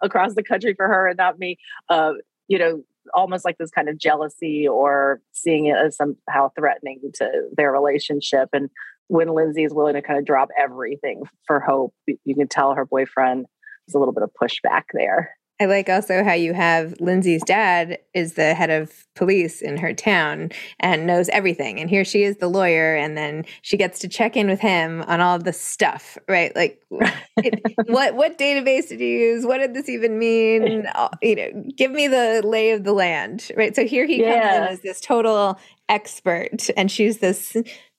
across 0.00 0.34
the 0.34 0.42
country 0.42 0.74
for 0.74 0.86
her 0.86 1.08
and 1.08 1.18
not 1.18 1.38
me? 1.38 1.58
Uh, 1.90 2.12
you 2.48 2.58
know, 2.58 2.82
almost 3.12 3.44
like 3.44 3.58
this 3.58 3.70
kind 3.70 3.88
of 3.88 3.98
jealousy 3.98 4.66
or 4.66 5.20
seeing 5.32 5.66
it 5.66 5.76
as 5.76 5.96
somehow 5.96 6.50
threatening 6.58 7.00
to 7.14 7.48
their 7.56 7.72
relationship. 7.72 8.48
And 8.52 8.70
when 9.08 9.28
Lindsay 9.28 9.64
is 9.64 9.74
willing 9.74 9.94
to 9.94 10.02
kind 10.02 10.18
of 10.18 10.24
drop 10.24 10.48
everything 10.58 11.24
for 11.46 11.60
hope, 11.60 11.94
you 12.06 12.34
can 12.34 12.48
tell 12.48 12.74
her 12.74 12.86
boyfriend 12.86 13.46
is 13.86 13.94
a 13.94 13.98
little 13.98 14.14
bit 14.14 14.22
of 14.22 14.30
pushback 14.40 14.84
there. 14.92 15.36
I 15.60 15.66
like 15.66 15.88
also 15.88 16.24
how 16.24 16.32
you 16.32 16.52
have 16.52 17.00
Lindsay's 17.00 17.42
dad 17.44 17.98
is 18.12 18.34
the 18.34 18.54
head 18.54 18.70
of 18.70 19.06
police 19.14 19.62
in 19.62 19.76
her 19.76 19.94
town 19.94 20.50
and 20.80 21.06
knows 21.06 21.28
everything. 21.28 21.78
And 21.78 21.88
here 21.88 22.04
she 22.04 22.24
is, 22.24 22.38
the 22.38 22.48
lawyer, 22.48 22.96
and 22.96 23.16
then 23.16 23.44
she 23.62 23.76
gets 23.76 24.00
to 24.00 24.08
check 24.08 24.36
in 24.36 24.48
with 24.48 24.58
him 24.58 25.04
on 25.06 25.20
all 25.20 25.38
the 25.38 25.52
stuff, 25.52 26.18
right? 26.28 26.54
Like, 26.56 26.82
it, 27.36 27.62
what 27.86 28.16
what 28.16 28.36
database 28.36 28.88
did 28.88 28.98
you 28.98 29.06
use? 29.06 29.46
What 29.46 29.58
did 29.58 29.74
this 29.74 29.88
even 29.88 30.18
mean? 30.18 30.86
You 31.22 31.36
know, 31.36 31.64
give 31.76 31.90
me 31.90 32.08
the 32.08 32.42
lay 32.44 32.70
of 32.72 32.84
the 32.84 32.92
land, 32.92 33.50
right? 33.56 33.74
So 33.74 33.86
here 33.86 34.04
he 34.04 34.20
yeah. 34.20 34.40
comes 34.40 34.56
in 34.56 34.62
as 34.74 34.80
this 34.80 35.00
total 35.00 35.58
expert, 35.88 36.68
and 36.76 36.90
she's 36.90 37.18
this 37.18 37.56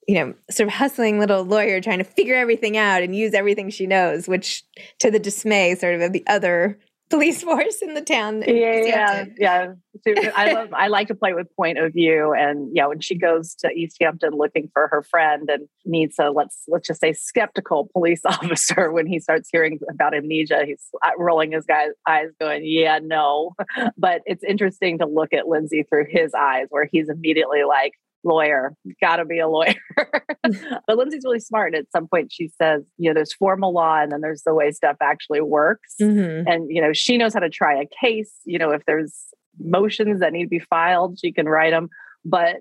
you 0.07 0.15
know, 0.15 0.33
sort 0.51 0.67
of 0.67 0.73
hustling 0.73 1.19
little 1.19 1.43
lawyer 1.43 1.81
trying 1.81 1.97
to 1.97 2.03
figure 2.03 2.35
everything 2.35 2.77
out 2.77 3.01
and 3.01 3.15
use 3.15 3.33
everything 3.33 3.69
she 3.69 3.87
knows, 3.87 4.27
which 4.27 4.63
to 4.99 5.09
the 5.09 5.19
dismay 5.19 5.73
sort 5.75 5.95
of 5.95 6.01
of 6.01 6.13
the 6.13 6.23
other 6.27 6.79
police 7.09 7.43
force 7.43 7.81
in 7.81 7.93
the 7.93 8.01
town. 8.01 8.43
Yeah, 8.47 8.83
yeah, 8.83 9.25
yeah. 9.37 9.73
I 10.35 10.53
love. 10.53 10.73
I 10.73 10.87
like 10.87 11.07
to 11.07 11.15
play 11.15 11.33
with 11.33 11.47
point 11.55 11.77
of 11.77 11.93
view, 11.93 12.33
and 12.33 12.69
yeah, 12.73 12.87
when 12.87 12.99
she 12.99 13.15
goes 13.15 13.55
to 13.55 13.69
East 13.69 13.97
Hampton 14.01 14.31
looking 14.33 14.69
for 14.73 14.87
her 14.87 15.01
friend 15.03 15.49
and 15.49 15.67
meets 15.85 16.17
a 16.19 16.29
let's 16.29 16.63
let's 16.67 16.87
just 16.87 17.01
say 17.01 17.13
skeptical 17.13 17.89
police 17.93 18.21
officer, 18.25 18.91
when 18.91 19.07
he 19.07 19.19
starts 19.19 19.49
hearing 19.51 19.79
about 19.89 20.15
amnesia, 20.15 20.63
he's 20.65 20.83
uh, 21.03 21.11
rolling 21.17 21.51
his 21.51 21.65
guy's 21.65 21.91
eyes, 22.07 22.29
going, 22.39 22.61
"Yeah, 22.65 22.99
no." 23.01 23.53
But 23.97 24.21
it's 24.25 24.43
interesting 24.43 24.99
to 24.99 25.05
look 25.05 25.33
at 25.33 25.47
Lindsay 25.47 25.83
through 25.83 26.05
his 26.09 26.33
eyes, 26.33 26.67
where 26.69 26.87
he's 26.91 27.09
immediately 27.09 27.63
like, 27.67 27.93
lawyer, 28.25 28.75
got 28.99 29.17
to 29.17 29.25
be 29.25 29.39
a 29.39 29.47
lawyer. 29.47 29.75
but 30.87 30.97
Lindsay's 30.97 31.23
really 31.23 31.39
smart. 31.39 31.75
At 31.75 31.91
some 31.91 32.07
point, 32.07 32.31
she 32.31 32.49
says, 32.49 32.83
you 32.97 33.09
know, 33.09 33.13
there's 33.13 33.33
formal 33.33 33.73
law 33.73 34.01
and 34.01 34.11
then 34.11 34.21
there's 34.21 34.43
the 34.43 34.53
way 34.53 34.71
stuff 34.71 34.97
actually 35.01 35.41
works. 35.41 35.95
Mm-hmm. 36.01 36.47
And, 36.47 36.69
you 36.69 36.81
know, 36.81 36.93
she 36.93 37.17
knows 37.17 37.33
how 37.33 37.39
to 37.39 37.49
try 37.49 37.79
a 37.79 37.85
case. 38.01 38.31
You 38.45 38.59
know, 38.59 38.71
if 38.71 38.83
there's 38.85 39.13
motions 39.59 40.19
that 40.19 40.33
need 40.33 40.43
to 40.43 40.49
be 40.49 40.59
filed, 40.59 41.19
she 41.19 41.31
can 41.31 41.47
write 41.47 41.71
them. 41.71 41.89
But 42.23 42.57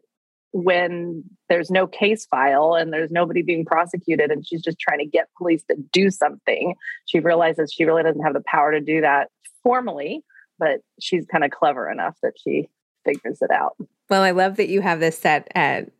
when 0.52 1.24
there's 1.48 1.70
no 1.70 1.86
case 1.86 2.26
file 2.26 2.74
and 2.74 2.92
there's 2.92 3.10
nobody 3.10 3.42
being 3.42 3.64
prosecuted 3.64 4.30
and 4.30 4.46
she's 4.46 4.62
just 4.62 4.78
trying 4.78 5.00
to 5.00 5.06
get 5.06 5.28
police 5.36 5.64
to 5.64 5.76
do 5.92 6.10
something, 6.10 6.74
she 7.06 7.18
realizes 7.18 7.72
she 7.72 7.84
really 7.84 8.04
doesn't 8.04 8.22
have 8.22 8.34
the 8.34 8.42
power 8.46 8.70
to 8.70 8.80
do 8.80 9.00
that 9.00 9.30
formally, 9.64 10.22
but 10.58 10.80
she's 11.00 11.26
kind 11.26 11.44
of 11.44 11.50
clever 11.50 11.90
enough 11.90 12.16
that 12.22 12.34
she 12.42 12.68
figures 13.04 13.38
it 13.42 13.50
out. 13.50 13.76
Well, 14.08 14.22
I 14.22 14.30
love 14.32 14.56
that 14.56 14.68
you 14.68 14.80
have 14.82 15.00
this 15.00 15.18
set 15.18 15.48
at 15.54 15.90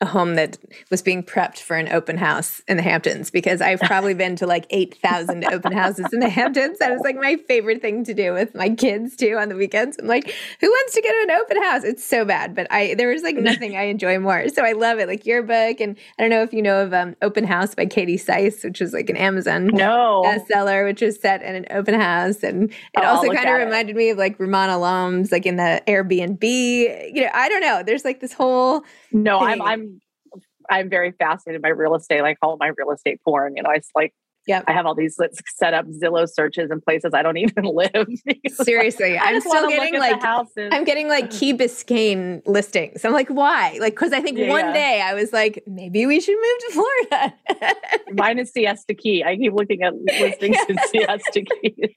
a 0.00 0.06
home 0.06 0.34
that 0.34 0.58
was 0.90 1.02
being 1.02 1.22
prepped 1.22 1.58
for 1.58 1.76
an 1.76 1.88
open 1.88 2.16
house 2.16 2.60
in 2.66 2.76
the 2.76 2.82
Hamptons 2.82 3.30
because 3.30 3.60
I've 3.60 3.80
probably 3.80 4.14
been 4.14 4.34
to 4.36 4.46
like 4.46 4.66
8,000 4.70 5.44
open 5.52 5.72
houses 5.72 6.06
in 6.12 6.20
the 6.20 6.28
Hamptons. 6.28 6.78
That 6.78 6.92
is 6.92 7.00
like 7.02 7.16
my 7.16 7.36
favorite 7.48 7.80
thing 7.80 8.04
to 8.04 8.14
do 8.14 8.32
with 8.32 8.54
my 8.54 8.70
kids 8.70 9.16
too 9.16 9.36
on 9.38 9.48
the 9.48 9.54
weekends. 9.54 9.96
I'm 9.98 10.06
like, 10.06 10.34
who 10.60 10.68
wants 10.68 10.94
to 10.94 11.02
go 11.02 11.08
to 11.08 11.22
an 11.22 11.30
open 11.30 11.62
house? 11.62 11.84
It's 11.84 12.04
so 12.04 12.24
bad, 12.24 12.54
but 12.54 12.66
I 12.70 12.94
there 12.94 13.08
was 13.08 13.22
like 13.22 13.36
nothing 13.36 13.76
I 13.76 13.84
enjoy 13.84 14.18
more. 14.18 14.48
So 14.48 14.64
I 14.64 14.72
love 14.72 14.98
it. 14.98 15.06
Like 15.06 15.26
your 15.26 15.42
book 15.42 15.80
and 15.80 15.96
I 16.18 16.22
don't 16.22 16.30
know 16.30 16.42
if 16.42 16.52
you 16.52 16.62
know 16.62 16.82
of 16.82 16.92
um, 16.92 17.14
Open 17.22 17.44
House 17.44 17.74
by 17.74 17.86
Katie 17.86 18.18
Sise, 18.18 18.62
which 18.64 18.82
is 18.82 18.92
like 18.92 19.08
an 19.10 19.16
Amazon 19.16 19.68
no. 19.68 20.22
bestseller, 20.24 20.84
which 20.84 21.02
was 21.02 21.20
set 21.20 21.42
in 21.42 21.54
an 21.54 21.66
open 21.70 21.94
house. 21.94 22.42
And 22.42 22.70
it 22.70 23.04
also 23.04 23.32
kind 23.32 23.48
of 23.48 23.54
reminded 23.54 23.94
it. 23.94 23.98
me 23.98 24.10
of 24.10 24.18
like 24.18 24.38
Rumaan 24.38 24.68
Alam's 24.68 25.30
like 25.30 25.46
in 25.46 25.56
the 25.56 25.82
Airbnb. 25.86 26.42
You 27.14 27.22
know, 27.22 27.30
I 27.32 27.48
don't 27.48 27.60
know. 27.60 27.82
There's 27.84 28.04
like 28.04 28.20
this 28.20 28.32
whole 28.32 28.84
No, 29.12 29.38
thing. 29.38 29.48
I'm 29.48 29.62
I'm 29.62 29.93
I'm 30.70 30.90
very 30.90 31.12
fascinated 31.12 31.62
by 31.62 31.68
real 31.68 31.94
estate. 31.94 32.22
I 32.22 32.34
call 32.34 32.54
it 32.54 32.58
my 32.60 32.70
real 32.76 32.90
estate 32.90 33.20
porn. 33.24 33.56
You 33.56 33.62
know, 33.62 33.70
it's 33.70 33.90
like 33.94 34.12
yeah, 34.46 34.62
I 34.66 34.72
have 34.72 34.84
all 34.84 34.94
these 34.94 35.18
set 35.56 35.72
up 35.72 35.86
Zillow 35.86 36.28
searches 36.28 36.70
in 36.70 36.80
places 36.80 37.12
I 37.14 37.22
don't 37.22 37.36
even 37.38 37.64
live. 37.64 38.08
Seriously, 38.50 39.18
I'm 39.18 39.40
still 39.40 39.68
getting 39.68 39.98
like 39.98 40.22
I'm 40.22 40.84
getting 40.84 41.08
like 41.08 41.30
Key 41.38 41.54
Biscayne 41.54 42.42
listings. 42.46 43.04
I'm 43.04 43.12
like, 43.12 43.28
why? 43.28 43.78
Like, 43.80 43.94
because 43.94 44.12
I 44.12 44.20
think 44.20 44.38
yeah, 44.38 44.48
one 44.48 44.66
yeah. 44.66 44.72
day 44.72 45.00
I 45.02 45.14
was 45.14 45.32
like, 45.32 45.62
maybe 45.66 46.06
we 46.06 46.20
should 46.20 46.36
move 46.36 46.58
to 46.58 46.72
Florida. 46.72 47.34
Mine 48.12 48.38
is 48.38 48.52
Siesta 48.52 48.94
Key. 48.94 49.24
I 49.24 49.36
keep 49.36 49.54
looking 49.54 49.82
at 49.82 49.94
listings 49.94 50.58
in 50.68 50.78
Siesta 50.88 51.42
Key. 51.62 51.96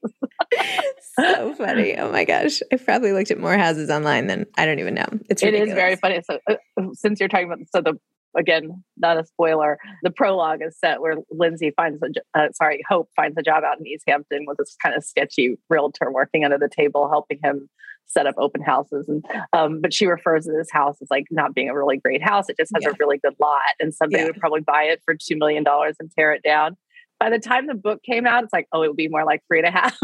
so 1.20 1.54
funny. 1.56 1.98
Oh 1.98 2.12
my 2.12 2.24
gosh, 2.24 2.62
I've 2.72 2.86
probably 2.86 3.12
looked 3.12 3.32
at 3.32 3.40
more 3.40 3.58
houses 3.58 3.90
online 3.90 4.28
than 4.28 4.46
I 4.58 4.66
don't 4.66 4.80
even 4.80 4.94
know. 4.94 5.08
It's 5.30 5.44
ridiculous. 5.44 5.70
it 5.70 5.72
is 5.72 5.76
very 5.76 5.96
funny. 5.98 6.22
So 6.24 6.40
uh, 6.50 6.56
since 6.94 7.20
you're 7.20 7.30
talking 7.30 7.48
about 7.48 7.60
so 7.74 7.82
the 7.82 8.00
again, 8.38 8.84
not 8.98 9.18
a 9.18 9.26
spoiler. 9.26 9.78
The 10.04 10.12
prologue 10.12 10.60
is 10.62 10.78
set 10.80 11.02
where 11.02 11.16
Lindsay 11.32 11.72
finds 11.76 12.02
a 12.02 12.40
uh, 12.40 12.48
sorry, 12.54 12.82
Hope 12.88 13.10
finds 13.16 13.38
a 13.38 13.42
job 13.42 13.64
out 13.64 13.80
in 13.80 13.88
East 13.88 14.04
Hampton 14.08 14.46
with 14.48 14.58
this 14.58 14.76
kind 14.84 14.96
of 14.96 15.04
sketchy 15.04 15.58
realtor 15.70 16.12
working 16.12 16.46
under 16.46 16.58
the 16.58 16.70
table, 16.70 17.10
helping 17.10 17.40
him 17.44 17.70
set 18.06 18.26
up 18.26 18.36
open 18.38 18.62
houses. 18.62 19.08
And 19.10 19.26
um, 19.54 19.82
but 19.82 19.94
she 19.94 20.06
refers 20.06 20.46
to 20.46 20.52
this 20.52 20.72
house 20.72 20.98
as 21.02 21.10
like 21.12 21.26
not 21.32 21.54
being 21.54 21.70
a 21.70 21.76
really 21.76 21.98
great 21.98 22.24
house. 22.24 22.50
It 22.50 22.58
just 22.58 22.72
has 22.74 22.84
yeah. 22.84 22.90
a 22.90 22.94
really 23.00 23.18
good 23.18 23.36
lot, 23.40 23.62
and 23.80 23.94
somebody 23.94 24.24
yeah. 24.24 24.28
would 24.28 24.40
probably 24.40 24.62
buy 24.62 24.84
it 24.84 25.02
for 25.06 25.16
two 25.16 25.38
million 25.38 25.64
dollars 25.64 25.96
and 26.00 26.10
tear 26.18 26.32
it 26.32 26.44
down 26.44 26.78
by 27.20 27.30
the 27.32 27.40
time 27.40 27.66
the 27.66 27.74
book 27.74 28.04
came 28.04 28.28
out, 28.28 28.44
it's 28.44 28.54
like, 28.54 28.68
oh, 28.72 28.84
it 28.84 28.90
would 28.90 28.98
be 28.98 29.08
more 29.08 29.26
like 29.26 29.42
three 29.48 29.60
and 29.60 29.68
a 29.68 29.72
half. 29.72 29.98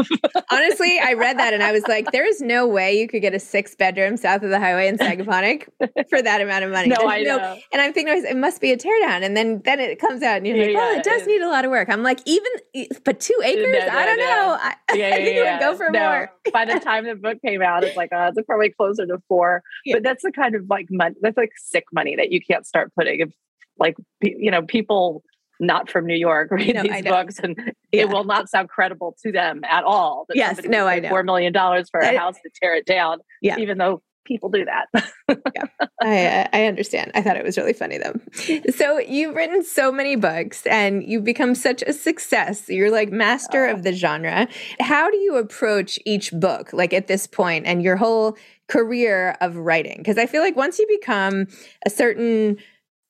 Honestly, 0.50 0.98
I 1.00 1.12
read 1.12 1.38
that 1.38 1.54
and 1.54 1.62
I 1.62 1.70
was 1.70 1.86
like, 1.86 2.10
there 2.10 2.26
is 2.26 2.40
no 2.40 2.66
way 2.66 2.98
you 2.98 3.06
could 3.06 3.22
get 3.22 3.34
a 3.34 3.38
six 3.38 3.76
bedroom 3.76 4.16
south 4.16 4.42
of 4.42 4.50
the 4.50 4.58
highway 4.58 4.88
in 4.88 4.98
Sagaponack 4.98 5.68
for 6.08 6.20
that 6.20 6.40
amount 6.40 6.64
of 6.64 6.72
money. 6.72 6.88
No, 6.88 6.96
There's 6.98 7.10
I 7.10 7.22
no, 7.22 7.36
know. 7.36 7.58
And 7.72 7.80
I'm 7.80 7.92
thinking 7.92 8.24
it 8.24 8.36
must 8.36 8.60
be 8.60 8.72
a 8.72 8.76
teardown. 8.76 9.22
And 9.22 9.36
then 9.36 9.62
then 9.64 9.78
it 9.78 10.00
comes 10.00 10.22
out 10.22 10.38
and 10.38 10.46
you're 10.46 10.56
yeah, 10.56 10.78
like, 10.78 10.88
oh, 10.88 10.98
it 10.98 11.04
does 11.04 11.26
need 11.26 11.42
a 11.42 11.48
lot 11.48 11.64
of 11.64 11.70
work. 11.70 11.88
I'm 11.88 12.02
like, 12.02 12.20
even 12.26 12.50
but 13.04 13.20
two 13.20 13.38
acres? 13.44 13.66
No, 13.70 13.86
no, 13.86 13.92
I 13.92 14.06
don't 14.06 14.18
know. 14.18 14.58
I, 14.60 14.74
yeah, 14.94 15.08
I 15.08 15.16
think 15.16 15.36
it 15.36 15.44
would 15.44 15.60
go 15.60 15.76
for 15.76 15.90
more. 15.90 16.32
by 16.52 16.64
the 16.64 16.80
time 16.80 17.04
the 17.04 17.14
book 17.14 17.38
came 17.44 17.62
out, 17.62 17.84
it's 17.84 17.96
like, 17.96 18.10
oh, 18.12 18.30
it's 18.34 18.46
probably 18.46 18.70
closer 18.70 19.06
to 19.06 19.18
four. 19.28 19.62
But 19.90 20.02
that's 20.02 20.24
the 20.24 20.32
kind 20.32 20.56
of 20.56 20.64
like 20.68 20.86
money 20.90 21.14
that's 21.20 21.36
like 21.36 21.52
sick 21.56 21.84
money 21.92 22.16
that 22.16 22.32
you 22.32 22.40
can't 22.40 22.66
start 22.66 22.92
putting 22.96 23.20
if 23.20 23.30
like 23.78 23.96
you 24.20 24.50
know 24.50 24.62
people 24.62 25.22
not 25.60 25.90
from 25.90 26.06
New 26.06 26.16
York 26.16 26.50
read 26.50 26.74
no, 26.74 26.82
these 26.82 27.02
books 27.02 27.38
and 27.38 27.56
yeah. 27.92 28.02
it 28.02 28.08
will 28.08 28.24
not 28.24 28.48
sound 28.48 28.68
credible 28.68 29.16
to 29.22 29.32
them 29.32 29.62
at 29.64 29.84
all. 29.84 30.26
yes, 30.34 30.60
no, 30.64 30.86
I 30.86 31.00
know. 31.00 31.08
Four 31.08 31.22
million 31.22 31.52
dollars 31.52 31.88
for 31.90 32.00
a 32.00 32.16
house 32.16 32.36
to 32.42 32.50
tear 32.60 32.74
it 32.74 32.86
down. 32.86 33.18
Yeah. 33.40 33.56
Even 33.58 33.78
though 33.78 34.02
people 34.24 34.48
do 34.48 34.64
that. 34.64 34.86
yeah, 35.54 35.66
I, 36.02 36.48
I 36.52 36.64
understand. 36.66 37.12
I 37.14 37.22
thought 37.22 37.36
it 37.36 37.44
was 37.44 37.56
really 37.56 37.72
funny 37.72 37.98
though. 37.98 38.14
So 38.72 38.98
you've 38.98 39.34
written 39.34 39.62
so 39.62 39.92
many 39.92 40.16
books 40.16 40.66
and 40.66 41.04
you've 41.04 41.24
become 41.24 41.54
such 41.54 41.82
a 41.82 41.92
success. 41.92 42.68
You're 42.68 42.90
like 42.90 43.10
master 43.12 43.66
of 43.66 43.82
the 43.82 43.92
genre. 43.92 44.48
How 44.80 45.10
do 45.10 45.16
you 45.18 45.36
approach 45.36 45.98
each 46.04 46.32
book 46.32 46.72
like 46.72 46.92
at 46.92 47.06
this 47.06 47.26
point 47.26 47.66
and 47.66 47.82
your 47.82 47.96
whole 47.96 48.36
career 48.68 49.36
of 49.40 49.56
writing? 49.56 49.98
Because 49.98 50.18
I 50.18 50.26
feel 50.26 50.42
like 50.42 50.56
once 50.56 50.78
you 50.78 50.86
become 50.88 51.46
a 51.86 51.90
certain 51.90 52.56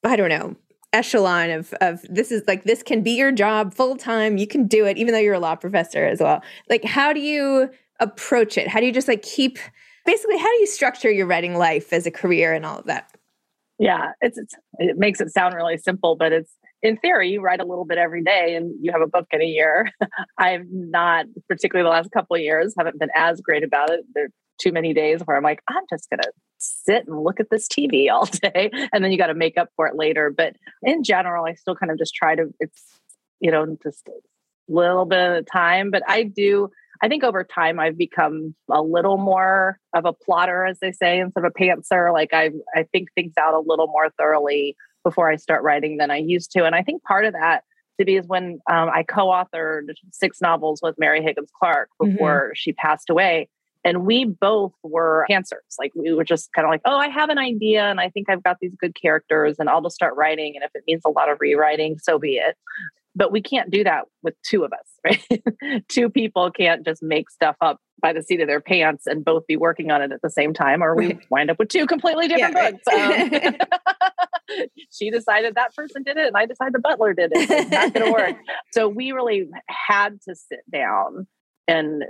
I 0.07 0.17
don't 0.17 0.29
know, 0.29 0.55
echelon 0.95 1.51
of 1.51 1.75
of 1.81 2.01
this 2.09 2.31
is 2.31 2.43
like 2.47 2.63
this 2.65 2.83
can 2.83 3.03
be 3.03 3.11
your 3.11 3.33
job 3.33 3.75
full 3.75 3.97
time 3.97 4.39
you 4.39 4.47
can 4.47 4.67
do 4.67 4.87
it 4.87 4.97
even 4.97 5.13
though 5.13 5.21
you're 5.21 5.35
a 5.35 5.41
law 5.41 5.57
professor 5.57 6.07
as 6.07 6.21
well. 6.21 6.43
Like 6.71 6.85
how 6.85 7.13
do 7.13 7.21
you 7.21 7.69
approach 8.01 8.57
it? 8.57 8.69
How 8.69 8.81
do 8.81 8.87
you 8.87 8.93
just 8.93 9.09
like 9.09 9.23
keep 9.23 9.59
basically 10.07 10.39
how 10.39 10.47
do 10.47 10.61
you 10.61 10.67
structure 10.67 11.11
your 11.11 11.27
writing 11.27 11.57
life 11.57 11.93
as 11.93 12.07
a 12.07 12.11
career 12.11 12.55
and 12.55 12.65
all 12.65 12.79
of 12.79 12.87
that? 12.87 13.11
Yeah 13.79 14.13
it's, 14.21 14.39
it's 14.39 14.55
it 14.79 14.97
makes 14.97 15.21
it 15.21 15.31
sound 15.31 15.55
really 15.55 15.77
simple 15.77 16.17
but 16.17 16.33
it's 16.33 16.53
in 16.83 16.97
theory 16.99 17.31
you 17.31 17.41
write 17.41 17.61
a 17.61 17.67
little 17.67 17.85
bit 17.85 17.99
every 17.99 18.23
day 18.23 18.55
and 18.55 18.73
you 18.81 18.93
have 18.93 19.01
a 19.01 19.09
book 19.09 19.27
in 19.33 19.43
a 19.43 19.47
year. 19.47 19.91
I've 20.39 20.67
not 20.71 21.27
particularly 21.49 21.87
the 21.87 21.91
last 21.91 22.11
couple 22.13 22.37
of 22.37 22.43
years 22.43 22.75
haven't 22.79 23.01
been 23.01 23.09
as 23.17 23.41
great 23.41 23.65
about 23.65 23.91
it. 23.91 24.01
There 24.15 24.27
are 24.27 24.29
too 24.61 24.71
many 24.71 24.95
days 24.95 25.23
where 25.25 25.37
I'm 25.37 25.43
like, 25.43 25.61
I'm 25.69 25.83
just 25.91 26.09
to 26.11 26.31
sit 26.85 27.07
and 27.07 27.23
look 27.23 27.41
at 27.41 27.51
this 27.51 27.69
TV 27.69 28.11
all 28.13 28.27
day. 28.27 28.71
And 28.93 29.05
then 29.05 29.13
you 29.13 29.19
got 29.19 29.29
to 29.29 29.35
make 29.35 29.59
up 29.59 29.71
for 29.77 29.87
it 29.87 29.97
later. 29.97 30.31
But 30.31 30.57
in 30.83 31.03
general, 31.03 31.45
I 31.45 31.55
still 31.55 31.77
kind 31.77 31.91
of 31.91 31.99
just 31.99 32.15
try 32.15 32.35
to, 32.35 32.53
it's, 32.61 32.83
you 33.41 33.51
know, 33.51 33.77
just 33.83 34.09
a 34.09 34.13
little 34.69 35.05
bit 35.05 35.39
of 35.39 35.47
time. 35.51 35.91
But 35.91 36.03
I 36.09 36.25
do, 36.25 36.71
I 37.03 37.09
think 37.09 37.25
over 37.25 37.45
time 37.45 37.79
I've 37.79 37.99
become 37.99 38.55
a 38.71 38.81
little 38.81 39.19
more 39.19 39.79
of 39.95 40.05
a 40.05 40.13
plotter, 40.13 40.65
as 40.65 40.79
they 40.81 40.93
say, 40.93 41.19
instead 41.19 41.45
of 41.45 41.53
a 41.55 41.59
pantser. 41.59 42.13
Like 42.13 42.33
I, 42.33 42.51
I 42.75 42.85
think 42.93 43.09
things 43.15 43.35
out 43.39 43.55
a 43.55 43.61
little 43.61 43.89
more 43.89 44.11
thoroughly 44.19 44.77
before 45.03 45.31
I 45.31 45.37
start 45.37 45.63
writing 45.63 45.99
than 45.99 46.11
I 46.11 46.17
used 46.17 46.53
to. 46.53 46.65
And 46.65 46.75
I 46.75 46.83
think 46.83 47.03
part 47.03 47.27
of 47.27 47.35
that 47.35 47.65
to 47.99 48.05
be 48.05 48.17
is 48.17 48.27
when 48.27 48.61
um, 48.71 48.91
I 48.93 49.05
co-authored 49.05 49.93
six 50.13 50.41
novels 50.41 50.81
with 50.83 50.97
Mary 50.99 51.23
Higgins 51.23 51.51
Clark 51.57 51.91
mm-hmm. 52.01 52.13
before 52.13 52.47
mm-hmm. 52.47 52.55
she 52.55 52.73
passed 52.73 53.11
away. 53.11 53.49
And 53.85 54.07
we 54.07 54.25
both 54.25 54.73
were 54.83 55.27
pantsers. 55.31 55.77
Like 55.79 55.93
we 55.95 56.13
were 56.13 56.25
just 56.25 56.53
kind 56.55 56.65
of 56.65 56.71
like, 56.71 56.81
oh, 56.85 56.97
I 56.97 57.09
have 57.09 57.29
an 57.29 57.39
idea 57.39 57.83
and 57.85 58.01
I 58.01 58.09
think 58.09 58.31
I've 58.31 58.43
got 58.43 58.57
these 58.61 58.75
good 58.79 58.95
characters 59.01 59.57
and 59.59 59.69
I'll 59.69 59.83
just 59.83 59.95
start 59.95 60.17
writing. 60.17 60.55
And 60.57 60.65
if 60.65 60.71
it 60.75 60.85
means 60.87 61.03
a 61.05 61.11
lot 61.11 61.31
of 61.31 61.39
rewriting, 61.41 61.99
so 61.99 62.19
be 62.19 62.37
it. 62.37 62.57
But 63.17 63.31
we 63.31 63.41
can't 63.41 63.71
do 63.71 63.85
that 63.85 64.07
with 64.23 64.35
two 64.43 64.65
of 64.65 64.73
us, 64.73 65.21
right? 65.31 65.85
two 65.89 66.09
people 66.09 66.51
can't 66.51 66.85
just 66.85 67.03
make 67.03 67.31
stuff 67.31 67.57
up 67.61 67.79
by 68.01 68.13
the 68.13 68.23
seat 68.23 68.41
of 68.41 68.49
their 68.49 68.61
pants 68.61 69.07
and 69.07 69.25
both 69.25 69.47
be 69.47 69.57
working 69.57 69.93
on 69.93 70.03
it 70.03 70.11
at 70.11 70.21
the 70.21 70.31
same 70.31 70.53
time, 70.53 70.83
or 70.83 70.97
we 70.97 71.17
wind 71.31 71.49
up 71.49 71.59
with 71.61 71.69
two 71.69 71.87
completely 71.87 72.27
different 72.27 72.57
yeah, 72.57 72.71
books. 72.71 72.83
Right. 72.89 73.61
Um, 73.61 73.69
she 74.91 75.11
decided 75.11 75.55
that 75.55 75.75
person 75.75 76.03
did 76.03 76.17
it, 76.17 76.27
and 76.27 76.37
I 76.37 76.47
decided 76.47 76.75
the 76.75 76.81
butler 76.81 77.15
did 77.15 77.33
it. 77.35 77.51
It's 77.51 77.71
not 77.71 77.95
going 77.95 78.07
to 78.07 78.13
work. 78.13 78.37
So 78.73 78.89
we 78.89 79.13
really 79.13 79.49
had 79.69 80.21
to 80.29 80.35
sit 80.35 80.61
down 80.71 81.27
and 81.69 82.05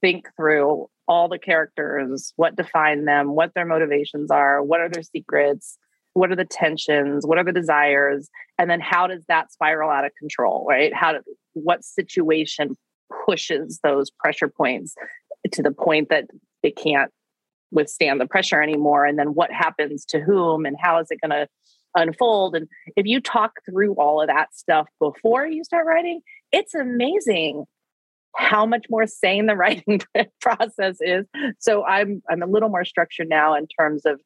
think 0.00 0.28
through 0.36 0.88
all 1.08 1.28
the 1.28 1.38
characters, 1.38 2.32
what 2.36 2.56
define 2.56 3.04
them, 3.04 3.34
what 3.34 3.52
their 3.54 3.66
motivations 3.66 4.30
are, 4.30 4.62
what 4.62 4.80
are 4.80 4.88
their 4.88 5.02
secrets, 5.02 5.78
what 6.14 6.32
are 6.32 6.36
the 6.36 6.44
tensions, 6.44 7.26
what 7.26 7.38
are 7.38 7.44
the 7.44 7.52
desires, 7.52 8.28
and 8.58 8.70
then 8.70 8.80
how 8.80 9.06
does 9.06 9.24
that 9.28 9.52
spiral 9.52 9.90
out 9.90 10.04
of 10.04 10.12
control, 10.18 10.66
right? 10.68 10.92
How 10.94 11.12
do, 11.12 11.20
what 11.52 11.84
situation 11.84 12.76
pushes 13.26 13.80
those 13.82 14.10
pressure 14.10 14.48
points 14.48 14.94
to 15.52 15.62
the 15.62 15.70
point 15.70 16.08
that 16.08 16.24
they 16.62 16.70
can't 16.70 17.12
withstand 17.70 18.20
the 18.20 18.26
pressure 18.26 18.62
anymore 18.62 19.04
and 19.04 19.18
then 19.18 19.28
what 19.28 19.52
happens 19.52 20.04
to 20.04 20.20
whom 20.20 20.64
and 20.64 20.76
how 20.80 20.98
is 21.00 21.08
it 21.10 21.20
going 21.20 21.30
to 21.30 21.48
unfold 21.96 22.54
and 22.54 22.68
if 22.94 23.06
you 23.06 23.20
talk 23.20 23.52
through 23.68 23.94
all 23.94 24.20
of 24.20 24.28
that 24.28 24.54
stuff 24.54 24.86
before 25.00 25.46
you 25.46 25.64
start 25.64 25.86
writing 25.86 26.20
it's 26.52 26.74
amazing 26.74 27.64
how 28.36 28.66
much 28.66 28.86
more 28.90 29.06
sane 29.06 29.46
the 29.46 29.56
writing 29.56 30.00
process 30.40 30.96
is. 31.00 31.26
So 31.58 31.84
i'm 31.84 32.22
i'm 32.30 32.42
a 32.42 32.46
little 32.46 32.68
more 32.68 32.84
structured 32.84 33.28
now 33.28 33.54
in 33.54 33.66
terms 33.78 34.02
of 34.06 34.20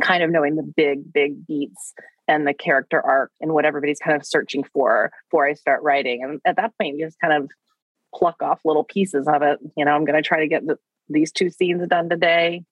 kind 0.00 0.22
of 0.22 0.30
knowing 0.30 0.56
the 0.56 0.62
big 0.62 1.12
big 1.12 1.46
beats 1.46 1.92
and 2.28 2.46
the 2.46 2.54
character 2.54 3.00
arc 3.04 3.30
and 3.40 3.52
what 3.52 3.64
everybody's 3.64 3.98
kind 3.98 4.16
of 4.16 4.24
searching 4.24 4.64
for 4.72 5.10
before 5.28 5.46
i 5.46 5.54
start 5.54 5.82
writing. 5.82 6.22
And 6.22 6.40
at 6.44 6.56
that 6.56 6.72
point 6.78 6.98
you 6.98 7.06
just 7.06 7.20
kind 7.20 7.34
of 7.34 7.50
pluck 8.14 8.42
off 8.42 8.60
little 8.64 8.84
pieces 8.84 9.26
of 9.26 9.42
it. 9.42 9.58
You 9.76 9.84
know 9.84 9.92
i'm 9.92 10.04
going 10.04 10.20
to 10.20 10.26
try 10.26 10.40
to 10.40 10.48
get 10.48 10.66
the, 10.66 10.76
these 11.08 11.32
two 11.32 11.50
scenes 11.50 11.86
done 11.88 12.08
today. 12.08 12.62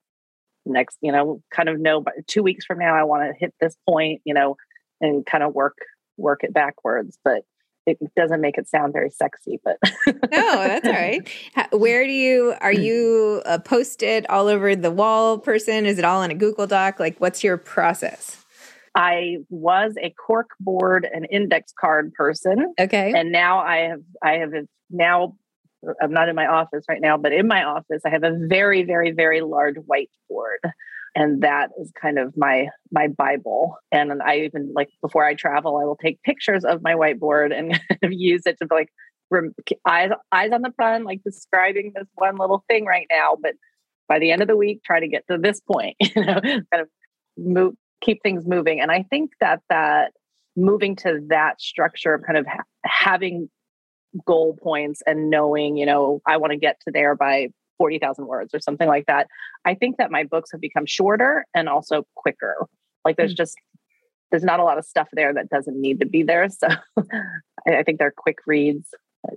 Next 0.67 0.99
you 1.01 1.13
know 1.13 1.43
kind 1.51 1.69
of 1.69 1.81
know 1.81 2.05
two 2.27 2.43
weeks 2.43 2.67
from 2.67 2.79
now 2.79 2.95
i 2.95 3.03
want 3.03 3.23
to 3.23 3.33
hit 3.39 3.55
this 3.61 3.77
point 3.89 4.21
you 4.25 4.35
know 4.35 4.57
and 5.01 5.25
kind 5.25 5.43
of 5.43 5.55
work 5.55 5.79
work 6.21 6.45
it 6.45 6.53
backwards. 6.53 7.19
But 7.25 7.43
it 7.87 7.99
doesn't 8.17 8.41
make 8.41 8.59
it 8.59 8.69
sound 8.69 8.93
very 8.93 9.11
sexy 9.11 9.59
but 9.65 9.79
no 10.07 10.17
that's 10.31 10.87
all 10.87 10.93
right 10.93 11.29
where 11.73 12.05
do 12.07 12.13
you 12.13 12.55
are 12.61 12.73
you 12.73 13.43
a 13.47 13.59
posted 13.59 14.27
all 14.29 14.49
over 14.49 14.77
the 14.77 14.91
wall 14.91 15.39
person 15.39 15.87
is 15.87 15.99
it 15.99 16.05
all 16.05 16.23
in 16.23 16.31
a 16.31 16.35
google 16.35 16.67
doc 16.67 17.01
like 17.01 17.19
what's 17.19 17.43
your 17.43 17.57
process 17.57 18.37
I 18.93 19.37
was 19.51 19.95
a 20.03 20.11
cork 20.11 20.51
board 20.59 21.07
and 21.09 21.25
index 21.31 21.73
card 21.79 22.13
person. 22.13 22.75
Okay. 22.77 23.13
And 23.15 23.31
now 23.31 23.61
I 23.61 23.77
have 23.89 24.03
I 24.21 24.33
have 24.39 24.51
now 24.91 25.37
I'm 26.01 26.13
not 26.13 26.29
in 26.29 26.37
my 26.37 26.47
office 26.47 26.85
right 26.89 27.01
now, 27.01 27.17
but 27.17 27.33
in 27.33 27.49
my 27.49 27.65
office, 27.65 28.03
I 28.05 28.11
have 28.11 28.23
a 28.23 28.37
very, 28.49 28.83
very, 28.83 29.13
very 29.13 29.41
large 29.41 29.77
whiteboard. 29.77 30.71
And 31.15 31.43
that 31.43 31.71
is 31.81 31.93
kind 32.01 32.19
of 32.19 32.35
my 32.37 32.69
my 32.93 33.09
Bible. 33.09 33.77
And 33.91 34.23
I 34.23 34.41
even 34.41 34.73
like 34.75 34.89
before 35.03 35.25
I 35.25 35.35
travel, 35.35 35.79
I 35.79 35.85
will 35.85 35.97
take 35.97 36.23
pictures 36.23 36.65
of 36.65 36.83
my 36.83 36.95
whiteboard 36.95 37.57
and 37.57 37.79
use 38.13 38.43
it 38.47 38.57
to 38.61 38.69
like 38.71 38.89
eyes 39.87 40.11
eyes 40.33 40.51
on 40.53 40.63
the 40.63 40.73
front, 40.77 41.07
like 41.07 41.23
describing 41.25 41.93
this 41.95 42.07
one 42.15 42.37
little 42.37 42.65
thing 42.69 42.85
right 42.85 43.07
now. 43.11 43.37
But 43.41 43.55
by 44.09 44.19
the 44.19 44.31
end 44.31 44.43
of 44.43 44.49
the 44.49 44.57
week, 44.57 44.83
try 44.85 45.01
to 45.01 45.09
get 45.09 45.25
to 45.31 45.39
this 45.39 45.61
point, 45.61 45.97
you 46.01 46.25
know, 46.25 46.41
kind 46.41 46.65
of 46.75 46.89
move, 47.37 47.75
keep 48.01 48.23
things 48.23 48.45
moving. 48.47 48.81
And 48.81 48.91
I 48.91 49.05
think 49.09 49.31
that 49.41 49.61
that 49.69 50.13
moving 50.57 50.97
to 50.97 51.21
that 51.29 51.61
structure 51.61 52.15
of 52.15 52.23
kind 52.25 52.39
of 52.39 52.47
ha- 52.47 52.65
having 52.85 53.49
goal 54.27 54.59
points 54.61 55.03
and 55.07 55.31
knowing, 55.31 55.77
you 55.77 55.87
know, 55.87 56.21
I 56.27 56.39
want 56.39 56.53
to 56.53 56.59
get 56.59 56.81
to 56.87 56.93
there 56.93 57.15
by 57.15 57.49
40,000 57.81 58.27
words 58.27 58.53
or 58.53 58.61
something 58.61 58.87
like 58.87 59.07
that. 59.07 59.27
I 59.65 59.75
think 59.75 59.97
that 59.97 60.11
my 60.11 60.25
books 60.25 60.53
have 60.53 60.61
become 60.61 60.85
shorter 60.85 61.47
and 61.55 61.67
also 61.67 62.07
quicker. 62.15 62.67
Like 63.07 63.17
there's 63.17 63.31
mm-hmm. 63.31 63.37
just 63.37 63.57
there's 64.31 64.45
not 64.45 64.61
a 64.61 64.65
lot 64.65 64.77
of 64.77 64.85
stuff 64.85 65.09
there 65.15 65.33
that 65.33 65.49
doesn't 65.49 65.81
need 65.81 66.01
to 66.01 66.07
be 66.07 66.23
there. 66.23 66.47
So 66.59 66.69
I, 67.67 67.79
I 67.79 67.83
think 67.83 67.99
they're 67.99 68.13
quick 68.15 68.37
reads. 68.47 68.89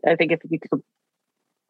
I 0.06 0.16
think 0.16 0.34
if 0.34 0.40
you 0.50 0.60
could 0.60 0.82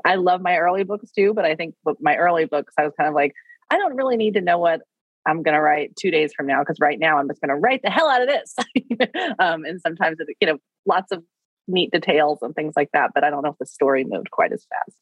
I 0.03 0.15
love 0.15 0.41
my 0.41 0.57
early 0.57 0.83
books 0.83 1.11
too, 1.11 1.33
but 1.35 1.45
I 1.45 1.55
think 1.55 1.75
my 1.99 2.15
early 2.15 2.45
books 2.45 2.73
I 2.77 2.83
was 2.83 2.93
kind 2.97 3.07
of 3.07 3.13
like 3.13 3.33
I 3.69 3.77
don't 3.77 3.95
really 3.95 4.17
need 4.17 4.33
to 4.33 4.41
know 4.41 4.57
what 4.57 4.81
I'm 5.27 5.43
going 5.43 5.55
to 5.55 5.61
write 5.61 5.95
two 5.95 6.11
days 6.11 6.33
from 6.33 6.47
now 6.47 6.61
because 6.61 6.77
right 6.81 6.99
now 6.99 7.17
I'm 7.17 7.27
just 7.27 7.39
going 7.39 7.49
to 7.49 7.55
write 7.55 7.81
the 7.83 7.89
hell 7.89 8.09
out 8.09 8.21
of 8.21 8.27
this. 8.27 8.55
um, 9.39 9.63
and 9.63 9.79
sometimes, 9.79 10.19
it, 10.19 10.27
you 10.41 10.47
know, 10.47 10.57
lots 10.85 11.11
of 11.11 11.23
neat 11.67 11.91
details 11.91 12.39
and 12.41 12.53
things 12.53 12.73
like 12.75 12.89
that. 12.93 13.11
But 13.13 13.23
I 13.23 13.29
don't 13.29 13.43
know 13.43 13.51
if 13.51 13.57
the 13.57 13.65
story 13.65 14.03
moved 14.03 14.31
quite 14.31 14.51
as 14.51 14.65
fast. 14.69 14.97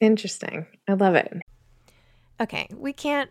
Interesting. 0.00 0.66
I 0.88 0.94
love 0.94 1.14
it. 1.14 1.32
Okay, 2.40 2.68
we 2.76 2.92
can't 2.92 3.30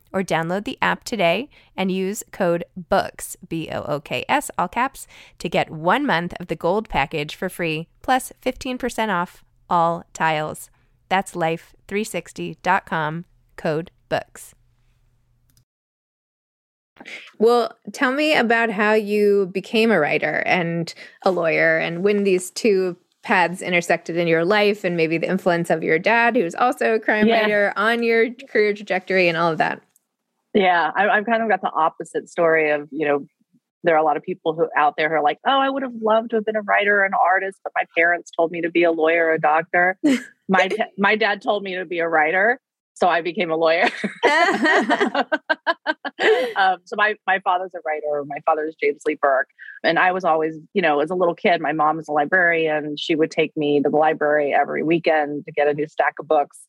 or 0.13 0.23
download 0.23 0.65
the 0.65 0.77
app 0.81 1.03
today 1.03 1.49
and 1.75 1.91
use 1.91 2.23
code 2.31 2.63
BOOKS, 2.75 3.37
B 3.47 3.69
O 3.71 3.81
O 3.83 3.99
K 3.99 4.25
S, 4.29 4.51
all 4.57 4.67
caps, 4.67 5.07
to 5.39 5.47
get 5.49 5.69
one 5.69 6.05
month 6.05 6.33
of 6.39 6.47
the 6.47 6.55
gold 6.55 6.89
package 6.89 7.35
for 7.35 7.49
free, 7.49 7.87
plus 8.01 8.31
15% 8.41 9.09
off 9.09 9.43
all 9.69 10.03
tiles. 10.13 10.69
That's 11.09 11.33
life360.com, 11.33 13.25
code 13.57 13.91
BOOKS. 14.09 14.53
Well, 17.39 17.75
tell 17.93 18.11
me 18.11 18.35
about 18.35 18.69
how 18.69 18.93
you 18.93 19.47
became 19.51 19.91
a 19.91 19.99
writer 19.99 20.43
and 20.45 20.93
a 21.23 21.31
lawyer 21.31 21.77
and 21.79 22.03
when 22.03 22.23
these 22.23 22.51
two 22.51 22.95
paths 23.23 23.61
intersected 23.61 24.17
in 24.17 24.27
your 24.27 24.43
life 24.45 24.83
and 24.83 24.97
maybe 24.97 25.17
the 25.17 25.29
influence 25.29 25.69
of 25.69 25.83
your 25.83 25.99
dad, 25.99 26.35
who's 26.35 26.55
also 26.55 26.93
a 26.95 26.99
crime 26.99 27.27
Yeah. 27.27 27.41
writer, 27.41 27.73
on 27.75 28.03
your 28.03 28.27
career 28.49 28.73
trajectory 28.73 29.27
and 29.27 29.37
all 29.37 29.51
of 29.51 29.57
that. 29.59 29.81
Yeah, 30.53 30.91
I, 30.95 31.07
I've 31.07 31.25
kind 31.25 31.41
of 31.41 31.49
got 31.49 31.61
the 31.61 31.71
opposite 31.71 32.29
story 32.29 32.71
of, 32.71 32.89
you 32.91 33.07
know, 33.07 33.25
there 33.83 33.95
are 33.95 33.99
a 33.99 34.03
lot 34.03 34.17
of 34.17 34.23
people 34.23 34.53
who 34.53 34.67
out 34.77 34.95
there 34.97 35.09
who 35.09 35.15
are 35.15 35.23
like, 35.23 35.39
oh, 35.47 35.57
I 35.57 35.69
would 35.69 35.83
have 35.83 35.93
loved 36.01 36.31
to 36.31 36.37
have 36.37 36.45
been 36.45 36.55
a 36.55 36.61
writer 36.61 36.99
or 37.01 37.05
an 37.05 37.13
artist, 37.13 37.59
but 37.63 37.73
my 37.75 37.85
parents 37.97 38.31
told 38.35 38.51
me 38.51 38.61
to 38.61 38.69
be 38.69 38.83
a 38.83 38.91
lawyer 38.91 39.27
or 39.27 39.33
a 39.33 39.39
doctor. 39.39 39.97
my 40.49 40.69
my 40.97 41.15
dad 41.15 41.41
told 41.41 41.63
me 41.63 41.75
to 41.75 41.85
be 41.85 41.99
a 41.99 42.07
writer, 42.07 42.59
so 42.93 43.07
I 43.07 43.21
became 43.21 43.49
a 43.49 43.55
lawyer. 43.55 43.89
um, 46.55 46.77
so 46.85 46.95
my 46.95 47.15
my 47.25 47.39
father's 47.39 47.73
a 47.73 47.79
writer. 47.85 48.23
My 48.27 48.37
father's 48.45 48.75
James 48.81 49.01
Lee 49.07 49.17
Burke, 49.19 49.49
and 49.83 49.97
I 49.97 50.11
was 50.11 50.23
always, 50.23 50.59
you 50.73 50.81
know, 50.81 50.99
as 50.99 51.09
a 51.09 51.15
little 51.15 51.35
kid, 51.35 51.61
my 51.61 51.73
mom 51.73 51.97
was 51.97 52.07
a 52.07 52.11
librarian. 52.11 52.95
She 52.97 53.15
would 53.15 53.31
take 53.31 53.55
me 53.57 53.81
to 53.81 53.89
the 53.89 53.97
library 53.97 54.53
every 54.53 54.83
weekend 54.83 55.45
to 55.45 55.51
get 55.51 55.67
a 55.67 55.73
new 55.73 55.87
stack 55.87 56.15
of 56.19 56.27
books. 56.27 56.59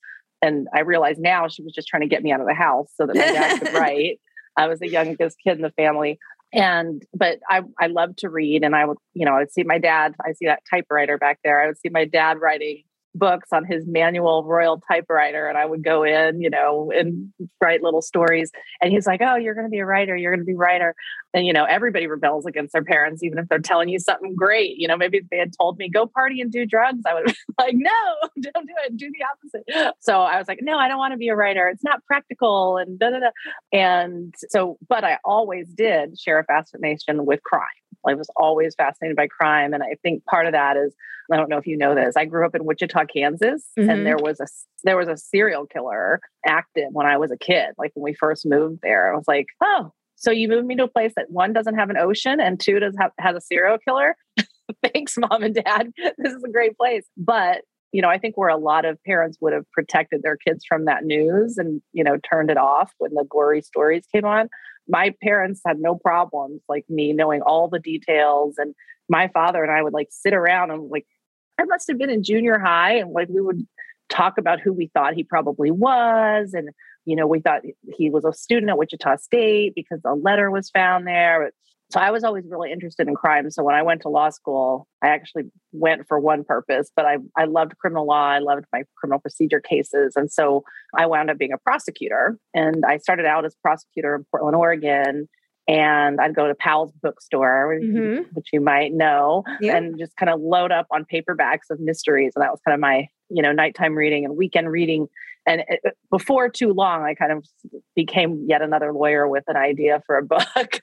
And 0.42 0.66
I 0.74 0.80
realize 0.80 1.18
now 1.18 1.48
she 1.48 1.62
was 1.62 1.72
just 1.72 1.88
trying 1.88 2.02
to 2.02 2.08
get 2.08 2.22
me 2.22 2.32
out 2.32 2.40
of 2.40 2.46
the 2.46 2.54
house 2.54 2.88
so 2.96 3.06
that 3.06 3.16
my 3.16 3.22
dad 3.22 3.60
could 3.60 3.72
write. 3.74 4.20
I 4.56 4.66
was 4.66 4.80
the 4.80 4.88
youngest 4.88 5.38
kid 5.42 5.56
in 5.56 5.62
the 5.62 5.70
family. 5.70 6.18
And 6.52 7.02
but 7.14 7.38
I 7.48 7.62
I 7.80 7.86
loved 7.86 8.18
to 8.18 8.28
read 8.28 8.62
and 8.62 8.76
I 8.76 8.84
would, 8.84 8.98
you 9.14 9.24
know, 9.24 9.32
I 9.32 9.38
would 9.38 9.52
see 9.52 9.62
my 9.62 9.78
dad, 9.78 10.14
I 10.20 10.32
see 10.32 10.46
that 10.46 10.62
typewriter 10.68 11.16
back 11.16 11.38
there. 11.42 11.62
I 11.62 11.66
would 11.68 11.78
see 11.78 11.88
my 11.88 12.04
dad 12.04 12.38
writing 12.40 12.82
books 13.14 13.48
on 13.52 13.64
his 13.64 13.86
manual 13.86 14.44
royal 14.44 14.80
typewriter 14.88 15.48
and 15.48 15.58
I 15.58 15.66
would 15.66 15.84
go 15.84 16.02
in, 16.02 16.40
you 16.40 16.50
know, 16.50 16.90
and 16.94 17.32
write 17.60 17.82
little 17.82 18.02
stories. 18.02 18.50
And 18.80 18.92
he's 18.92 19.06
like, 19.06 19.20
Oh, 19.22 19.36
you're 19.36 19.54
gonna 19.54 19.68
be 19.68 19.78
a 19.78 19.86
writer, 19.86 20.16
you're 20.16 20.32
gonna 20.32 20.44
be 20.44 20.52
a 20.52 20.56
writer. 20.56 20.94
And 21.34 21.46
you 21.46 21.52
know, 21.52 21.64
everybody 21.64 22.06
rebels 22.06 22.46
against 22.46 22.72
their 22.72 22.84
parents, 22.84 23.22
even 23.22 23.38
if 23.38 23.48
they're 23.48 23.58
telling 23.58 23.88
you 23.88 23.98
something 23.98 24.34
great. 24.34 24.76
You 24.76 24.88
know, 24.88 24.96
maybe 24.96 25.18
if 25.18 25.28
they 25.30 25.38
had 25.38 25.52
told 25.58 25.78
me 25.78 25.88
go 25.88 26.06
party 26.06 26.40
and 26.40 26.50
do 26.50 26.66
drugs, 26.66 27.02
I 27.06 27.14
would 27.14 27.26
have 27.28 27.36
been 27.36 27.66
like, 27.66 27.74
no, 27.76 28.40
don't 28.52 28.66
do 28.66 28.74
it, 28.84 28.96
do 28.96 29.10
the 29.10 29.24
opposite. 29.24 29.94
So 30.00 30.20
I 30.20 30.38
was 30.38 30.48
like, 30.48 30.60
no, 30.62 30.78
I 30.78 30.88
don't 30.88 30.98
want 30.98 31.12
to 31.12 31.18
be 31.18 31.28
a 31.28 31.36
writer. 31.36 31.68
It's 31.68 31.84
not 31.84 32.04
practical 32.06 32.78
and 32.78 32.98
da 32.98 33.10
da 33.10 33.20
da. 33.20 33.30
And 33.72 34.34
so, 34.48 34.78
but 34.88 35.04
I 35.04 35.18
always 35.24 35.68
did 35.68 36.18
share 36.18 36.38
a 36.38 36.44
fascination 36.44 37.24
with 37.26 37.42
crime. 37.42 37.68
I 38.08 38.14
was 38.14 38.28
always 38.36 38.74
fascinated 38.74 39.16
by 39.16 39.26
crime. 39.28 39.72
And 39.74 39.82
I 39.82 39.96
think 40.02 40.24
part 40.26 40.46
of 40.46 40.52
that 40.52 40.76
is, 40.76 40.94
I 41.32 41.36
don't 41.36 41.48
know 41.48 41.56
if 41.58 41.66
you 41.66 41.76
know 41.76 41.94
this, 41.94 42.16
I 42.16 42.24
grew 42.24 42.44
up 42.44 42.54
in 42.54 42.64
Wichita, 42.64 43.04
Kansas, 43.06 43.68
Mhm. 43.78 43.90
and 43.90 44.06
there 44.06 44.16
was 44.18 44.40
a 44.40 44.46
there 44.84 44.96
was 44.96 45.08
a 45.08 45.16
serial 45.16 45.66
killer 45.66 46.20
active 46.46 46.88
when 46.92 47.06
I 47.06 47.16
was 47.16 47.30
a 47.30 47.38
kid. 47.38 47.70
Like 47.78 47.92
when 47.94 48.02
we 48.02 48.14
first 48.14 48.44
moved 48.44 48.80
there, 48.82 49.12
I 49.12 49.16
was 49.16 49.28
like, 49.28 49.46
oh, 49.62 49.92
so 50.16 50.30
you 50.30 50.48
moved 50.48 50.66
me 50.66 50.76
to 50.76 50.84
a 50.84 50.88
place 50.88 51.12
that 51.16 51.30
one 51.30 51.52
doesn't 51.52 51.76
have 51.76 51.90
an 51.90 51.96
ocean 51.96 52.40
and 52.40 52.58
two 52.60 52.78
does 52.80 52.94
have 52.98 53.12
has 53.18 53.36
a 53.36 53.40
serial 53.40 53.78
killer. 53.78 54.16
Thanks, 54.94 55.16
mom 55.18 55.42
and 55.42 55.54
dad. 55.54 55.90
This 56.18 56.32
is 56.34 56.42
a 56.44 56.50
great 56.50 56.76
place. 56.76 57.06
But 57.16 57.62
you 57.92 58.00
know, 58.00 58.08
I 58.08 58.18
think 58.18 58.36
where 58.36 58.48
a 58.48 58.56
lot 58.56 58.86
of 58.86 59.02
parents 59.04 59.36
would 59.40 59.52
have 59.52 59.70
protected 59.70 60.22
their 60.22 60.36
kids 60.36 60.64
from 60.66 60.86
that 60.86 61.04
news 61.04 61.58
and, 61.58 61.82
you 61.92 62.02
know, 62.02 62.16
turned 62.28 62.50
it 62.50 62.56
off 62.56 62.90
when 62.98 63.12
the 63.12 63.26
gory 63.28 63.60
stories 63.60 64.06
came 64.10 64.24
on. 64.24 64.48
My 64.88 65.14
parents 65.22 65.60
had 65.64 65.78
no 65.78 65.94
problems 65.94 66.62
like 66.68 66.84
me 66.88 67.12
knowing 67.12 67.42
all 67.42 67.68
the 67.68 67.78
details. 67.78 68.54
And 68.56 68.74
my 69.08 69.28
father 69.28 69.62
and 69.62 69.70
I 69.70 69.82
would 69.82 69.92
like 69.92 70.08
sit 70.10 70.32
around 70.32 70.70
and 70.70 70.88
like, 70.88 71.06
I 71.60 71.64
must 71.64 71.86
have 71.88 71.98
been 71.98 72.10
in 72.10 72.24
junior 72.24 72.58
high 72.58 72.96
and 72.96 73.12
like 73.12 73.28
we 73.28 73.42
would 73.42 73.66
talk 74.08 74.38
about 74.38 74.60
who 74.60 74.72
we 74.72 74.90
thought 74.94 75.12
he 75.14 75.22
probably 75.22 75.70
was. 75.70 76.54
And, 76.54 76.70
you 77.04 77.14
know, 77.14 77.26
we 77.26 77.40
thought 77.40 77.60
he 77.94 78.08
was 78.08 78.24
a 78.24 78.32
student 78.32 78.70
at 78.70 78.78
Wichita 78.78 79.16
State 79.16 79.74
because 79.76 80.00
a 80.06 80.14
letter 80.14 80.50
was 80.50 80.70
found 80.70 81.06
there. 81.06 81.52
So 81.92 82.00
I 82.00 82.10
was 82.10 82.24
always 82.24 82.44
really 82.48 82.72
interested 82.72 83.06
in 83.06 83.14
crime. 83.14 83.50
So 83.50 83.62
when 83.62 83.74
I 83.74 83.82
went 83.82 84.00
to 84.02 84.08
law 84.08 84.30
school, 84.30 84.88
I 85.02 85.08
actually 85.08 85.44
went 85.72 86.08
for 86.08 86.18
one 86.18 86.42
purpose, 86.42 86.90
but 86.96 87.04
I, 87.04 87.18
I 87.36 87.44
loved 87.44 87.76
criminal 87.76 88.06
law. 88.06 88.28
I 88.28 88.38
loved 88.38 88.64
my 88.72 88.84
criminal 88.96 89.20
procedure 89.20 89.60
cases. 89.60 90.14
And 90.16 90.32
so 90.32 90.64
I 90.96 91.04
wound 91.04 91.28
up 91.28 91.36
being 91.36 91.52
a 91.52 91.58
prosecutor. 91.58 92.38
And 92.54 92.82
I 92.86 92.96
started 92.96 93.26
out 93.26 93.44
as 93.44 93.52
a 93.52 93.60
prosecutor 93.60 94.14
in 94.14 94.24
Portland, 94.30 94.56
Oregon. 94.56 95.28
And 95.68 96.18
I'd 96.18 96.34
go 96.34 96.48
to 96.48 96.54
Powell's 96.54 96.92
bookstore, 97.02 97.78
Mhm. 97.80 98.24
which 98.32 98.48
you 98.54 98.60
might 98.62 98.94
know, 98.94 99.44
Yeah. 99.60 99.76
and 99.76 99.98
just 99.98 100.16
kind 100.16 100.30
of 100.30 100.40
load 100.40 100.72
up 100.72 100.86
on 100.90 101.04
paperbacks 101.04 101.68
of 101.70 101.78
mysteries. 101.78 102.32
And 102.34 102.42
that 102.42 102.50
was 102.50 102.60
kind 102.66 102.72
of 102.74 102.80
my, 102.80 103.06
you 103.28 103.42
know, 103.42 103.52
nighttime 103.52 103.94
reading 103.94 104.24
and 104.24 104.34
weekend 104.36 104.70
reading. 104.72 105.08
And 105.46 105.62
it, 105.68 105.80
before 106.10 106.48
too 106.48 106.72
long, 106.72 107.02
I 107.02 107.14
kind 107.14 107.32
of 107.32 107.44
became 107.96 108.44
yet 108.48 108.62
another 108.62 108.92
lawyer 108.92 109.26
with 109.28 109.44
an 109.48 109.56
idea 109.56 110.02
for 110.06 110.16
a 110.16 110.22
book. 110.24 110.80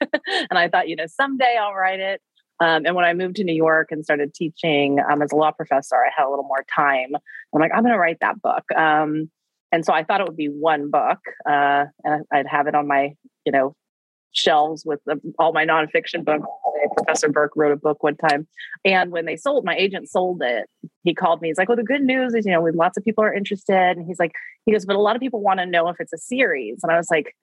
and 0.50 0.58
I 0.58 0.67
thought, 0.67 0.88
you 0.89 0.95
know, 0.95 1.06
someday 1.08 1.58
I'll 1.60 1.74
write 1.74 2.00
it. 2.00 2.22
Um, 2.62 2.86
and 2.86 2.93
when 2.93 3.06
I 3.06 3.13
moved 3.13 3.38
to 3.38 3.45
New 3.45 3.54
York 3.54 3.88
and 3.91 4.04
started 4.04 4.34
teaching 4.34 5.00
um, 5.10 5.22
as 5.22 5.32
a 5.32 5.36
law 5.36 5.52
professor, 5.52 5.95
I 5.95 6.10
had 6.15 6.26
a 6.26 6.30
little 6.30 6.43
more 6.43 6.65
time. 6.76 7.15
I'm 7.54 7.62
like, 7.62 7.72
I'm 7.74 7.84
going 7.84 7.93
to 7.93 8.00
write 8.00 8.17
that 8.19 8.41
book. 8.41 8.65
Um, 8.76 9.32
and 9.72 9.86
so 9.86 9.93
I 9.93 10.04
thought 10.04 10.19
it 10.19 10.28
would 10.28 10.36
be 10.36 10.48
one 10.48 10.89
book, 10.89 11.19
uh, 11.48 11.86
and 12.04 12.26
I'd 12.34 12.48
have 12.48 12.67
it 12.67 12.76
on 12.76 12.88
my, 12.88 13.13
you 13.45 13.52
know, 13.52 13.76
shelves 14.32 14.84
with 14.86 15.00
all 15.38 15.54
my 15.54 15.65
nonfiction 15.65 16.24
books. 16.24 16.46
Professor 16.96 17.30
Burke 17.30 17.52
wrote 17.56 17.72
a 17.72 17.78
book 17.78 18.04
one 18.04 18.15
time, 18.15 18.48
and 18.86 19.12
when 19.12 19.26
they 19.26 19.36
sold, 19.36 19.65
my 19.65 19.76
agent 19.76 20.10
sold 20.10 20.42
it. 20.44 20.68
He 21.04 21.13
called 21.13 21.42
me. 21.42 21.50
He's 21.50 21.58
like, 21.58 21.68
"Well, 21.68 21.76
the 21.76 21.84
good 21.84 22.02
news 22.02 22.34
is, 22.34 22.46
you 22.46 22.52
know, 22.52 22.62
lots 22.74 22.98
of 22.98 23.04
people 23.04 23.24
are 23.24 23.34
interested." 23.34 23.98
And 23.98 24.06
he's 24.06 24.20
like, 24.20 24.32
"He 24.65 24.72
goes, 24.72 24.86
but 24.86 24.96
a 24.96 25.00
lot 25.00 25.15
of 25.15 25.20
people 25.20 25.42
want 25.42 25.60
to 25.60 25.65
know 25.65 25.89
if 25.89 25.98
it's 26.00 26.13
a 26.13 26.18
series." 26.18 26.80
And 26.84 26.92
I 26.92 26.98
was 26.98 27.10
like, 27.12 27.36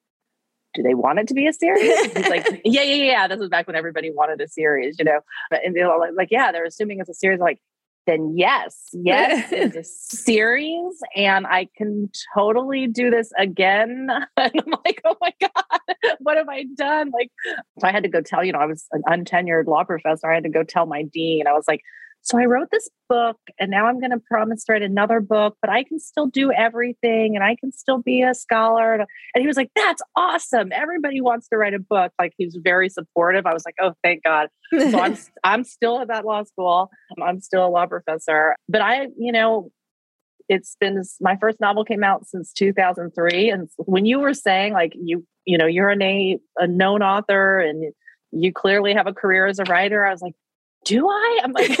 "Do 0.73 0.83
they 0.83 0.93
want 0.93 1.19
it 1.19 1.27
to 1.27 1.33
be 1.33 1.47
a 1.47 1.53
series?" 1.53 2.13
He's 2.13 2.29
like, 2.29 2.45
"Yeah, 2.65 2.83
yeah, 2.83 3.03
yeah." 3.03 3.27
This 3.27 3.39
was 3.39 3.49
back 3.49 3.67
when 3.67 3.75
everybody 3.75 4.11
wanted 4.11 4.41
a 4.41 4.47
series, 4.47 4.97
you 4.99 5.05
know. 5.05 5.19
And 5.51 5.75
they 5.75 5.83
were 5.83 6.11
like, 6.15 6.29
"Yeah, 6.31 6.51
they're 6.51 6.65
assuming 6.65 6.99
it's 6.99 7.09
a 7.09 7.13
series." 7.13 7.39
I'm 7.39 7.45
like, 7.45 7.59
then 8.07 8.33
yes, 8.35 8.75
yes, 8.93 9.47
it's 9.51 9.75
a 9.75 9.83
series, 9.83 10.99
and 11.15 11.45
I 11.45 11.67
can 11.77 12.09
totally 12.35 12.87
do 12.87 13.11
this 13.11 13.31
again. 13.37 14.09
And 14.37 14.51
I'm 14.65 14.73
like, 14.85 15.01
oh 15.03 15.15
my 15.19 15.33
god, 15.41 15.95
what 16.19 16.37
have 16.37 16.47
I 16.47 16.63
done? 16.75 17.11
Like, 17.11 17.31
so 17.79 17.87
I 17.87 17.91
had 17.91 18.03
to 18.03 18.09
go 18.09 18.21
tell. 18.21 18.43
You 18.43 18.53
know, 18.53 18.59
I 18.59 18.65
was 18.65 18.85
an 18.91 19.03
untenured 19.07 19.65
law 19.65 19.83
professor. 19.83 20.31
I 20.31 20.35
had 20.35 20.43
to 20.43 20.49
go 20.49 20.63
tell 20.63 20.85
my 20.85 21.03
dean. 21.03 21.47
I 21.47 21.53
was 21.53 21.65
like, 21.67 21.81
so 22.27 22.37
I 22.37 22.45
wrote 22.45 22.69
this 22.71 22.89
book, 23.09 23.37
and 23.59 23.71
now 23.71 23.87
I'm 23.87 23.99
going 23.99 24.11
to 24.11 24.19
promise 24.19 24.63
to 24.65 24.73
write 24.73 24.81
another 24.81 25.19
book, 25.19 25.57
but 25.61 25.69
I 25.69 25.83
can 25.83 25.99
still 25.99 26.27
do 26.27 26.51
everything, 26.51 27.35
and 27.35 27.43
I 27.43 27.55
can 27.55 27.71
still 27.71 27.99
be 27.99 28.21
a 28.21 28.33
scholar. 28.33 28.93
And 28.93 29.07
he 29.41 29.47
was 29.47 29.57
like, 29.57 29.71
that's 29.75 30.01
awesome. 30.15 30.71
Everybody 30.71 31.21
wants 31.21 31.47
to 31.49 31.57
write 31.57 31.73
a 31.73 31.79
book. 31.79 32.11
Like 32.19 32.33
he 32.37 32.45
was 32.45 32.57
very 32.61 32.89
supportive. 32.89 33.45
I 33.45 33.53
was 33.53 33.63
like, 33.65 33.75
oh, 33.81 33.93
thank 34.03 34.23
God 34.23 34.49
so 34.71 34.99
I'm 34.99 35.17
I'm 35.43 35.63
still 35.63 35.99
at 35.99 36.07
that 36.07 36.25
law 36.25 36.43
school. 36.43 36.89
Um, 37.17 37.23
I'm 37.23 37.41
still 37.41 37.65
a 37.65 37.69
law 37.69 37.85
professor, 37.85 38.55
but 38.67 38.81
I, 38.81 39.07
you 39.17 39.31
know, 39.31 39.71
it's 40.49 40.77
been 40.79 41.01
my 41.19 41.37
first 41.39 41.59
novel 41.59 41.83
came 41.83 42.03
out 42.03 42.27
since 42.27 42.53
2003, 42.53 43.49
and 43.49 43.69
when 43.77 44.05
you 44.05 44.19
were 44.19 44.33
saying 44.33 44.73
like 44.73 44.93
you, 44.95 45.25
you 45.45 45.57
know, 45.57 45.65
you're 45.65 45.89
a 45.89 46.37
a 46.57 46.67
known 46.67 47.01
author 47.01 47.59
and 47.59 47.93
you 48.31 48.51
clearly 48.51 48.93
have 48.93 49.07
a 49.07 49.13
career 49.13 49.47
as 49.47 49.59
a 49.59 49.63
writer, 49.63 50.05
I 50.05 50.11
was 50.11 50.21
like, 50.21 50.33
do 50.87 51.07
I? 51.07 51.39
I'm 51.43 51.51
like. 51.51 51.69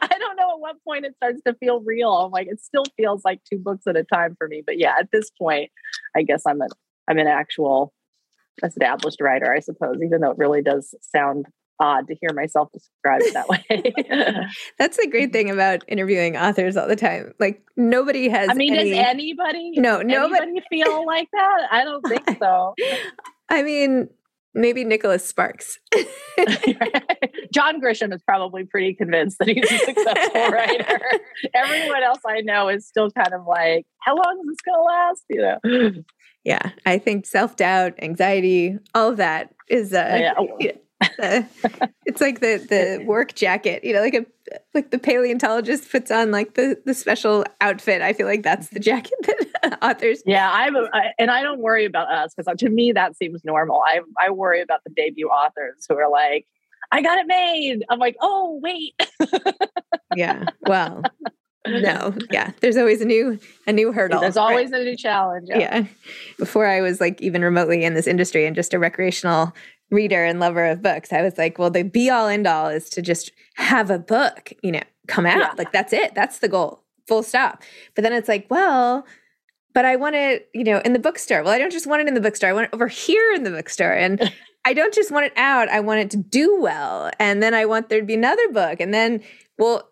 I 0.00 0.18
don't 0.18 0.36
know 0.36 0.52
at 0.54 0.60
what 0.60 0.82
point 0.84 1.04
it 1.04 1.14
starts 1.16 1.40
to 1.46 1.54
feel 1.54 1.80
real. 1.80 2.10
I'm 2.12 2.30
like, 2.30 2.48
it 2.48 2.60
still 2.60 2.84
feels 2.96 3.22
like 3.24 3.40
two 3.44 3.58
books 3.58 3.86
at 3.86 3.96
a 3.96 4.04
time 4.04 4.34
for 4.38 4.48
me. 4.48 4.62
But 4.64 4.78
yeah, 4.78 4.94
at 4.98 5.10
this 5.12 5.30
point, 5.38 5.70
I 6.16 6.22
guess 6.22 6.42
I'm 6.46 6.60
a 6.60 6.66
I'm 7.08 7.18
an 7.18 7.26
actual 7.26 7.92
established 8.64 9.20
writer, 9.20 9.52
I 9.52 9.60
suppose, 9.60 9.96
even 10.04 10.20
though 10.20 10.30
it 10.32 10.38
really 10.38 10.62
does 10.62 10.94
sound 11.00 11.46
odd 11.80 12.08
to 12.08 12.14
hear 12.20 12.32
myself 12.34 12.68
described 12.72 13.24
that 13.34 13.48
way. 13.48 14.44
That's 14.78 14.96
the 14.96 15.06
great 15.06 15.32
thing 15.32 15.48
about 15.48 15.84
interviewing 15.86 16.36
authors 16.36 16.76
all 16.76 16.88
the 16.88 16.96
time. 16.96 17.34
Like 17.38 17.62
nobody 17.76 18.28
has. 18.28 18.48
I 18.50 18.54
mean, 18.54 18.74
any, 18.74 18.90
does 18.90 18.98
anybody 18.98 19.70
No, 19.76 20.02
nobody- 20.02 20.42
anybody 20.42 20.66
feel 20.70 21.06
like 21.06 21.28
that? 21.32 21.68
I 21.70 21.84
don't 21.84 22.04
think 22.08 22.24
so. 22.40 22.74
I 23.48 23.62
mean, 23.62 24.08
maybe 24.58 24.84
Nicholas 24.84 25.26
Sparks. 25.26 25.78
John 27.52 27.80
Grisham 27.80 28.12
is 28.14 28.22
probably 28.22 28.64
pretty 28.64 28.94
convinced 28.94 29.38
that 29.38 29.48
he's 29.48 29.70
a 29.70 29.78
successful 29.78 30.48
writer. 30.50 31.00
Everyone 31.54 32.02
else 32.02 32.20
I 32.26 32.40
know 32.42 32.68
is 32.68 32.86
still 32.86 33.10
kind 33.10 33.32
of 33.32 33.46
like, 33.46 33.86
how 34.00 34.14
long 34.14 34.40
is 34.42 34.46
this 34.48 34.60
going 34.60 34.78
to 34.78 34.82
last? 34.82 35.24
You 35.28 35.94
know? 35.94 36.02
yeah, 36.44 36.70
I 36.84 36.98
think 36.98 37.26
self 37.26 37.56
doubt, 37.56 37.94
anxiety, 38.02 38.76
all 38.94 39.10
of 39.10 39.16
that 39.16 39.54
is. 39.68 39.92
Uh, 39.92 40.32
Yeah. 40.58 40.72
Uh, 41.00 41.42
it's 42.06 42.20
like 42.20 42.40
the 42.40 42.58
the 42.68 43.04
work 43.06 43.34
jacket, 43.34 43.84
you 43.84 43.92
know, 43.92 44.00
like 44.00 44.14
a 44.14 44.26
like 44.74 44.90
the 44.90 44.98
paleontologist 44.98 45.90
puts 45.90 46.10
on 46.10 46.30
like 46.30 46.54
the 46.54 46.80
the 46.84 46.94
special 46.94 47.44
outfit. 47.60 48.02
I 48.02 48.12
feel 48.12 48.26
like 48.26 48.42
that's 48.42 48.68
the 48.68 48.80
jacket 48.80 49.14
that 49.22 49.78
authors. 49.82 50.22
Yeah, 50.26 50.50
I'm, 50.52 50.74
a, 50.76 50.88
I, 50.92 51.12
and 51.18 51.30
I 51.30 51.42
don't 51.42 51.60
worry 51.60 51.84
about 51.84 52.10
us 52.10 52.34
because 52.34 52.52
to 52.58 52.68
me 52.68 52.92
that 52.92 53.16
seems 53.16 53.44
normal. 53.44 53.82
I 53.86 54.00
I 54.20 54.30
worry 54.30 54.60
about 54.60 54.80
the 54.84 54.92
debut 54.94 55.28
authors 55.28 55.86
who 55.88 55.96
are 55.96 56.10
like, 56.10 56.46
I 56.90 57.02
got 57.02 57.18
it 57.18 57.26
made. 57.26 57.84
I'm 57.90 57.98
like, 57.98 58.16
oh 58.20 58.58
wait, 58.62 58.94
Yeah. 60.16 60.44
Well, 60.66 61.02
no. 61.66 62.14
Yeah. 62.30 62.52
There's 62.60 62.76
always 62.76 63.00
a 63.00 63.04
new 63.04 63.38
a 63.66 63.72
new 63.72 63.92
hurdle. 63.92 64.20
there's 64.20 64.36
right? 64.36 64.42
always 64.42 64.72
a 64.72 64.78
new 64.78 64.96
challenge. 64.96 65.48
yeah. 65.48 65.84
Before 66.38 66.66
I 66.66 66.80
was 66.80 67.00
like 67.00 67.20
even 67.20 67.42
remotely 67.42 67.84
in 67.84 67.94
this 67.94 68.06
industry 68.06 68.46
and 68.46 68.56
just 68.56 68.74
a 68.74 68.78
recreational 68.78 69.54
reader 69.90 70.24
and 70.24 70.40
lover 70.40 70.66
of 70.66 70.82
books, 70.82 71.12
I 71.12 71.22
was 71.22 71.38
like, 71.38 71.58
well, 71.58 71.70
the 71.70 71.82
be 71.82 72.10
all 72.10 72.28
end 72.28 72.46
all 72.46 72.68
is 72.68 72.88
to 72.90 73.02
just 73.02 73.32
have 73.56 73.90
a 73.90 73.98
book, 73.98 74.52
you 74.62 74.72
know, 74.72 74.82
come 75.06 75.26
out. 75.26 75.38
Yeah. 75.38 75.54
Like 75.56 75.72
that's 75.72 75.92
it. 75.92 76.14
That's 76.14 76.38
the 76.38 76.48
goal. 76.48 76.84
Full 77.06 77.22
stop. 77.22 77.62
But 77.94 78.02
then 78.02 78.12
it's 78.12 78.28
like, 78.28 78.46
well, 78.50 79.06
but 79.74 79.84
I 79.84 79.96
want 79.96 80.16
it, 80.16 80.48
you 80.54 80.64
know, 80.64 80.80
in 80.84 80.92
the 80.92 80.98
bookstore. 80.98 81.42
Well, 81.42 81.52
I 81.52 81.58
don't 81.58 81.72
just 81.72 81.86
want 81.86 82.02
it 82.02 82.08
in 82.08 82.14
the 82.14 82.20
bookstore. 82.20 82.50
I 82.50 82.52
want 82.52 82.64
it 82.66 82.74
over 82.74 82.88
here 82.88 83.32
in 83.34 83.44
the 83.44 83.50
bookstore. 83.50 83.92
And 83.92 84.32
I 84.64 84.74
don't 84.74 84.92
just 84.92 85.10
want 85.10 85.26
it 85.26 85.32
out. 85.36 85.68
I 85.68 85.80
want 85.80 86.00
it 86.00 86.10
to 86.10 86.16
do 86.16 86.60
well. 86.60 87.10
And 87.18 87.42
then 87.42 87.54
I 87.54 87.64
want 87.64 87.88
there 87.88 88.00
to 88.00 88.06
be 88.06 88.14
another 88.14 88.48
book. 88.52 88.80
And 88.80 88.92
then, 88.92 89.22
well, 89.56 89.88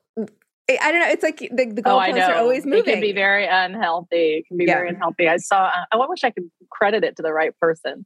I 0.69 0.91
don't 0.91 1.01
know. 1.01 1.09
It's 1.09 1.23
like 1.23 1.39
the, 1.39 1.67
the 1.67 1.83
oh, 1.85 1.99
goalposts 1.99 2.29
oh, 2.29 2.33
are 2.33 2.35
always 2.35 2.67
moving. 2.67 2.81
It 2.81 2.93
can 2.95 3.01
be 3.01 3.13
very 3.13 3.47
unhealthy. 3.47 4.39
It 4.39 4.49
can 4.49 4.57
be 4.57 4.65
yeah. 4.65 4.75
very 4.75 4.89
unhealthy. 4.89 5.29
I 5.29 5.37
saw, 5.37 5.71
I 5.93 5.97
wish 5.97 6.25
I 6.25 6.31
could 6.31 6.51
credit 6.71 7.05
it 7.05 7.17
to 7.17 7.23
the 7.23 7.33
right 7.33 7.53
person. 7.61 8.05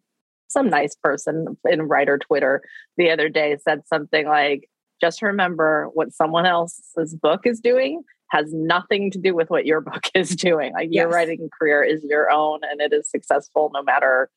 Some 0.50 0.68
nice 0.68 0.94
person 0.94 1.56
in 1.68 1.82
writer 1.82 2.18
Twitter 2.18 2.62
the 2.96 3.10
other 3.10 3.28
day 3.28 3.56
said 3.62 3.82
something 3.86 4.26
like, 4.26 4.68
just 5.00 5.22
remember 5.22 5.88
what 5.94 6.12
someone 6.12 6.44
else's 6.44 7.14
book 7.14 7.46
is 7.46 7.60
doing 7.60 8.02
has 8.30 8.52
nothing 8.52 9.10
to 9.10 9.18
do 9.18 9.34
with 9.34 9.50
what 9.50 9.66
your 9.66 9.80
book 9.90 10.04
is 10.14 10.34
doing. 10.36 10.72
Like 10.72 10.88
yes. 10.90 11.02
your 11.02 11.08
writing 11.08 11.48
career 11.58 11.82
is 11.82 12.04
your 12.04 12.30
own 12.30 12.60
and 12.68 12.80
it 12.80 12.92
is 12.92 13.08
successful 13.10 13.70
no 13.74 13.82
matter 13.82 14.30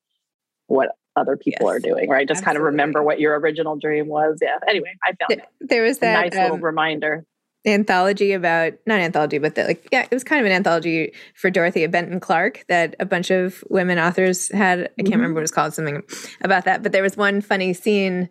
what 0.68 0.90
other 1.16 1.38
people 1.38 1.68
yes. 1.68 1.76
are 1.76 1.80
doing, 1.80 2.10
right? 2.10 2.28
Just 2.28 2.40
Absolutely. 2.40 2.46
kind 2.46 2.58
of 2.58 2.64
remember 2.64 3.04
what 3.04 3.20
your 3.20 3.40
original 3.40 3.76
dream 3.76 4.08
was. 4.08 4.40
Yeah. 4.42 4.58
Anyway, 4.68 4.96
I 5.04 5.14
found 5.14 5.42
it. 5.42 5.48
There 5.62 5.84
was 5.84 6.00
that 6.00 6.14
nice 6.14 6.36
um, 6.36 6.44
little 6.44 6.58
reminder 6.58 7.26
anthology 7.66 8.34
about 8.34 8.74
not 8.86 9.00
anthology 9.00 9.38
but 9.38 9.56
the, 9.56 9.64
like 9.64 9.88
yeah 9.92 10.04
it 10.04 10.12
was 10.12 10.24
kind 10.24 10.42
of 10.42 10.46
an 10.46 10.52
anthology 10.52 11.14
for 11.34 11.50
dorothea 11.50 11.88
benton 11.88 12.20
clark 12.20 12.64
that 12.68 12.96
a 13.00 13.06
bunch 13.06 13.32
of 13.32 13.64
women 13.70 13.98
authors 13.98 14.52
had 14.52 14.80
i 14.80 14.84
can't 14.84 14.98
mm-hmm. 14.98 15.12
remember 15.14 15.36
what 15.36 15.40
it 15.40 15.44
was 15.44 15.52
called 15.52 15.74
something 15.74 16.02
about 16.42 16.66
that 16.66 16.84
but 16.84 16.92
there 16.92 17.04
was 17.04 17.16
one 17.16 17.40
funny 17.40 17.74
scene 17.74 18.28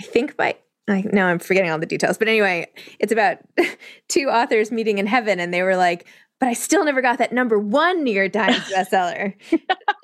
i 0.00 0.04
think 0.04 0.36
by 0.36 0.54
like 0.86 1.06
now 1.06 1.26
i'm 1.26 1.38
forgetting 1.38 1.70
all 1.70 1.78
the 1.78 1.86
details 1.86 2.18
but 2.18 2.28
anyway 2.28 2.66
it's 2.98 3.12
about 3.12 3.38
two 4.08 4.28
authors 4.28 4.70
meeting 4.70 4.98
in 4.98 5.06
heaven 5.06 5.40
and 5.40 5.52
they 5.52 5.62
were 5.62 5.76
like 5.76 6.06
but 6.40 6.48
I 6.48 6.52
still 6.52 6.84
never 6.84 7.00
got 7.00 7.18
that 7.18 7.32
number 7.32 7.58
one 7.58 8.04
New 8.04 8.12
York 8.12 8.32
Times 8.32 8.56
bestseller. 8.74 9.34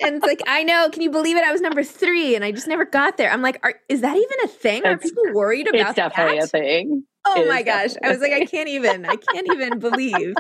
and 0.01 0.17
it's 0.17 0.25
like, 0.25 0.41
I 0.47 0.63
know, 0.63 0.89
can 0.91 1.03
you 1.03 1.11
believe 1.11 1.37
it? 1.37 1.45
I 1.45 1.53
was 1.53 1.61
number 1.61 1.83
three 1.83 2.35
and 2.35 2.45
I 2.45 2.53
just 2.53 2.69
never 2.69 2.85
got 2.85 3.17
there. 3.17 3.31
I'm 3.31 3.43
like, 3.43 3.59
are, 3.63 3.75
is 3.89 4.01
that 4.01 4.17
even 4.17 4.37
a 4.45 4.49
thing? 4.49 4.87
Are 4.87 4.97
people 4.97 5.23
worried 5.35 5.69
about 5.69 5.97
that 5.97 6.07
It's 6.07 6.17
definitely 6.17 6.39
that? 6.39 6.45
a 6.45 6.49
thing. 6.49 7.05
Oh 7.27 7.47
my 7.47 7.63
gosh. 7.63 7.91
I 8.03 8.09
was 8.09 8.21
like, 8.21 8.33
I 8.33 8.45
can't 8.45 8.69
even, 8.69 9.05
I 9.05 9.17
can't 9.17 9.47
even 9.53 9.79
believe. 9.79 10.35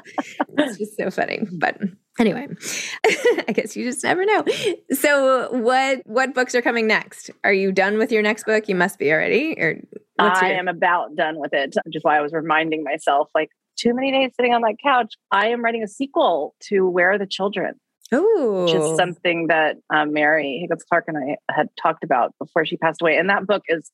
It's 0.58 0.78
just 0.78 0.96
so 0.96 1.10
funny. 1.10 1.46
But 1.52 1.78
anyway, 2.18 2.48
I 3.48 3.52
guess 3.52 3.76
you 3.76 3.84
just 3.84 4.02
never 4.02 4.24
know. 4.24 4.44
So 4.92 5.52
what 5.52 6.00
what 6.06 6.34
books 6.34 6.54
are 6.54 6.62
coming 6.62 6.86
next? 6.86 7.30
Are 7.44 7.52
you 7.52 7.70
done 7.72 7.98
with 7.98 8.10
your 8.10 8.22
next 8.22 8.44
book? 8.44 8.68
You 8.68 8.74
must 8.74 8.98
be 8.98 9.12
already. 9.12 9.54
Or 9.58 9.80
I 10.18 10.48
your- 10.48 10.58
am 10.58 10.68
about 10.68 11.16
done 11.16 11.38
with 11.38 11.52
it. 11.52 11.74
Just 11.90 12.04
why 12.04 12.18
I 12.18 12.20
was 12.20 12.32
reminding 12.32 12.82
myself, 12.84 13.30
like, 13.34 13.50
too 13.76 13.94
many 13.94 14.10
days 14.12 14.32
sitting 14.36 14.52
on 14.52 14.62
that 14.62 14.76
couch. 14.82 15.14
I 15.30 15.48
am 15.48 15.62
writing 15.62 15.82
a 15.82 15.88
sequel 15.88 16.54
to 16.68 16.88
Where 16.88 17.12
Are 17.12 17.18
the 17.18 17.26
Children? 17.26 17.74
Oh, 18.12 18.64
which 18.64 18.74
is 18.74 18.96
something 18.96 19.46
that 19.46 19.76
um, 19.88 20.12
Mary 20.12 20.58
Higgins 20.60 20.82
Clark 20.82 21.04
and 21.06 21.16
I 21.16 21.36
had 21.54 21.68
talked 21.80 22.02
about 22.02 22.34
before 22.40 22.66
she 22.66 22.76
passed 22.76 23.00
away. 23.00 23.16
And 23.16 23.30
that 23.30 23.46
book 23.46 23.62
is 23.68 23.90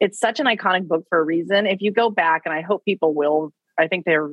it's 0.00 0.18
such 0.18 0.40
an 0.40 0.46
iconic 0.46 0.86
book 0.86 1.04
for 1.08 1.18
a 1.18 1.24
reason. 1.24 1.66
If 1.66 1.80
you 1.80 1.92
go 1.92 2.10
back, 2.10 2.42
and 2.44 2.54
I 2.54 2.62
hope 2.62 2.84
people 2.84 3.14
will, 3.14 3.52
I 3.78 3.88
think 3.88 4.04
they're 4.04 4.30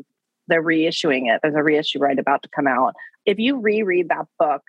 they're 0.47 0.63
reissuing 0.63 1.33
it. 1.33 1.39
There's 1.41 1.55
a 1.55 1.63
reissue 1.63 1.99
right 1.99 2.17
about 2.17 2.43
to 2.43 2.49
come 2.49 2.67
out. 2.67 2.93
If 3.25 3.39
you 3.39 3.59
reread 3.59 4.09
that 4.09 4.25
book, 4.39 4.63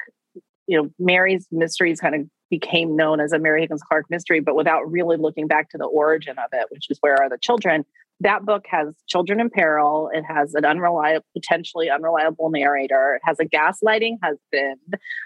you 0.67 0.81
know 0.81 0.91
Mary's 0.99 1.47
mysteries 1.51 2.01
kind 2.01 2.15
of 2.15 2.23
became 2.51 2.95
known 2.95 3.19
as 3.19 3.33
a 3.33 3.39
Mary 3.39 3.63
Higgins 3.63 3.83
Clark 3.83 4.07
mystery, 4.11 4.41
but 4.41 4.55
without 4.55 4.83
really 4.91 5.17
looking 5.17 5.47
back 5.47 5.71
to 5.71 5.79
the 5.79 5.87
origin 5.87 6.37
of 6.39 6.51
it, 6.53 6.67
which 6.71 6.87
is 6.91 6.99
where 7.01 7.17
are 7.21 7.31
the 7.31 7.39
children. 7.39 7.85
That 8.21 8.45
book 8.45 8.67
has 8.69 8.95
children 9.09 9.41
in 9.41 9.51
peril. 9.51 10.11
It 10.13 10.23
has 10.23 10.55
an 10.55 10.65
unreliable, 10.65 11.25
potentially 11.35 11.91
unreliable 11.91 12.51
narrator. 12.51 13.15
It 13.15 13.23
has 13.25 13.41
a 13.41 13.47
gaslighting 13.47 14.19
husband. 14.23 14.79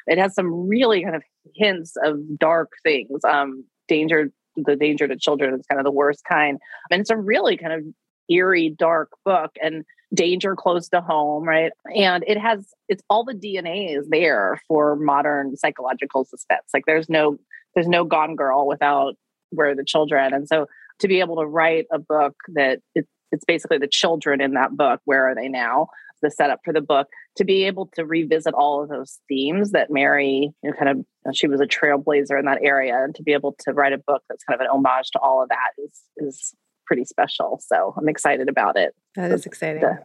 It 0.07 0.19
has 0.19 0.35
some 0.35 0.69
really 0.69 1.03
kind 1.03 1.17
of 1.17 1.23
hints 1.55 1.95
of 2.03 2.17
dark 2.39 2.71
things, 2.85 3.23
um, 3.29 3.65
danger 3.89 4.31
the 4.57 4.77
danger 4.77 5.07
to 5.09 5.17
children 5.17 5.55
is 5.55 5.67
kind 5.67 5.81
of 5.81 5.85
the 5.85 5.91
worst 5.91 6.23
kind. 6.29 6.59
And 6.91 7.01
it's 7.01 7.11
a 7.11 7.17
really 7.17 7.57
kind 7.57 7.73
of 7.73 7.83
eerie, 8.29 8.71
dark 8.71 9.11
book 9.25 9.53
and 9.63 9.85
danger 10.15 10.55
close 10.55 10.89
to 10.89 11.01
home, 11.01 11.45
right? 11.45 11.73
And 11.95 12.25
it 12.27 12.39
has 12.39 12.67
it's 12.89 13.03
all 13.11 13.25
the 13.25 13.35
DNA 13.35 13.99
is 13.99 14.09
there 14.09 14.61
for 14.69 14.97
modern 14.97 15.57
psychological 15.57 16.25
suspense. 16.25 16.65
Like 16.73 16.85
there's 16.87 17.09
no 17.09 17.39
there's 17.75 17.89
no 17.89 18.05
Gone 18.05 18.37
Girl 18.37 18.67
without 18.67 19.15
where 19.51 19.75
the 19.75 19.85
children. 19.85 20.33
And 20.33 20.49
so 20.49 20.67
to 21.01 21.09
be 21.09 21.21
able 21.21 21.37
to 21.37 21.47
write 21.47 21.87
a 21.93 21.99
book 21.99 22.35
that 22.55 22.81
it's 22.95 23.09
it's 23.33 23.45
basically 23.45 23.79
the 23.79 23.89
children 23.89 24.41
in 24.41 24.55
that 24.55 24.77
book. 24.77 25.01
Where 25.05 25.29
are 25.29 25.35
they 25.35 25.49
now? 25.49 25.89
The 26.23 26.31
setup 26.31 26.61
for 26.65 26.73
the 26.73 26.81
book 26.81 27.09
to 27.37 27.45
be 27.45 27.65
able 27.65 27.91
to 27.95 28.05
revisit 28.05 28.55
all 28.55 28.83
of 28.83 28.89
those 28.89 29.19
themes 29.29 29.73
that 29.73 29.91
Mary, 29.91 30.51
you 30.63 30.71
know, 30.71 30.77
kind 30.77 30.89
of, 30.89 31.37
she 31.37 31.47
was 31.47 31.61
a 31.61 31.67
trailblazer 31.67 32.39
in 32.39 32.47
that 32.47 32.61
area, 32.63 32.95
and 32.97 33.15
to 33.15 33.23
be 33.23 33.33
able 33.33 33.55
to 33.61 33.73
write 33.73 33.93
a 33.93 33.99
book 33.99 34.23
that's 34.29 34.45
kind 34.45 34.61
of 34.61 34.65
an 34.65 34.71
homage 34.71 35.11
to 35.13 35.19
all 35.19 35.43
of 35.43 35.49
that 35.51 35.71
is 35.79 36.01
is 36.17 36.55
pretty 36.87 37.05
special. 37.05 37.61
So 37.67 37.95
I'm 37.99 38.09
excited 38.09 38.49
about 38.49 38.79
it. 38.79 38.95
That 39.15 39.31
is 39.33 39.45
exciting. 39.45 39.83
The, 39.83 39.99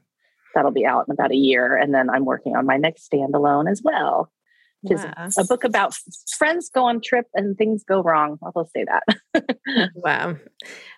that'll 0.53 0.71
be 0.71 0.85
out 0.85 1.05
in 1.07 1.13
about 1.13 1.31
a 1.31 1.37
year, 1.37 1.77
and 1.77 1.93
then 1.93 2.09
I'm 2.09 2.25
working 2.25 2.55
on 2.55 2.65
my 2.65 2.77
next 2.77 3.09
standalone 3.09 3.71
as 3.71 3.81
well 3.83 4.31
which 4.81 4.97
wow. 4.97 5.25
is 5.27 5.37
a 5.37 5.43
book 5.43 5.63
about 5.63 5.95
friends 6.37 6.69
go 6.73 6.85
on 6.85 7.01
trip 7.01 7.27
and 7.35 7.57
things 7.57 7.83
go 7.83 8.01
wrong. 8.01 8.39
I'll 8.43 8.69
say 8.75 8.85
that. 8.85 9.89
wow. 9.95 10.35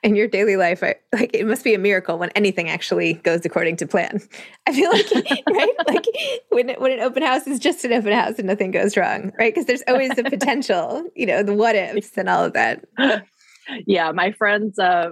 In 0.04 0.16
your 0.16 0.28
daily 0.28 0.56
life, 0.56 0.82
I, 0.84 0.96
like 1.14 1.32
it 1.34 1.46
must 1.46 1.64
be 1.64 1.74
a 1.74 1.80
miracle 1.80 2.18
when 2.18 2.30
anything 2.30 2.70
actually 2.70 3.16
goes 3.16 3.46
according 3.46 3.76
to 3.78 3.88
plan. 3.88 4.22
I 4.68 4.74
feel 4.74 4.90
like, 4.90 5.12
right? 5.50 5.70
Like 5.88 6.06
when, 6.50 6.70
when 6.80 6.94
an 6.94 7.02
open 7.02 7.24
house 7.24 7.46
is 7.46 7.60
just 7.60 7.84
an 7.84 7.92
open 7.92 8.14
house 8.14 8.38
and 8.38 8.48
nothing 8.48 8.72
goes 8.72 8.96
wrong, 8.96 9.34
right? 9.38 9.54
Because 9.54 9.66
there's 9.66 9.84
always 9.88 10.12
the 10.12 10.24
potential, 10.24 11.04
you 11.16 11.26
know, 11.26 11.44
the 11.44 11.54
what 11.54 11.76
ifs 11.76 12.18
and 12.18 12.30
all 12.30 12.46
of 12.46 12.54
that. 12.54 12.86
Yeah. 13.88 14.12
My 14.12 14.34
friends, 14.34 14.78
uh, 14.78 15.12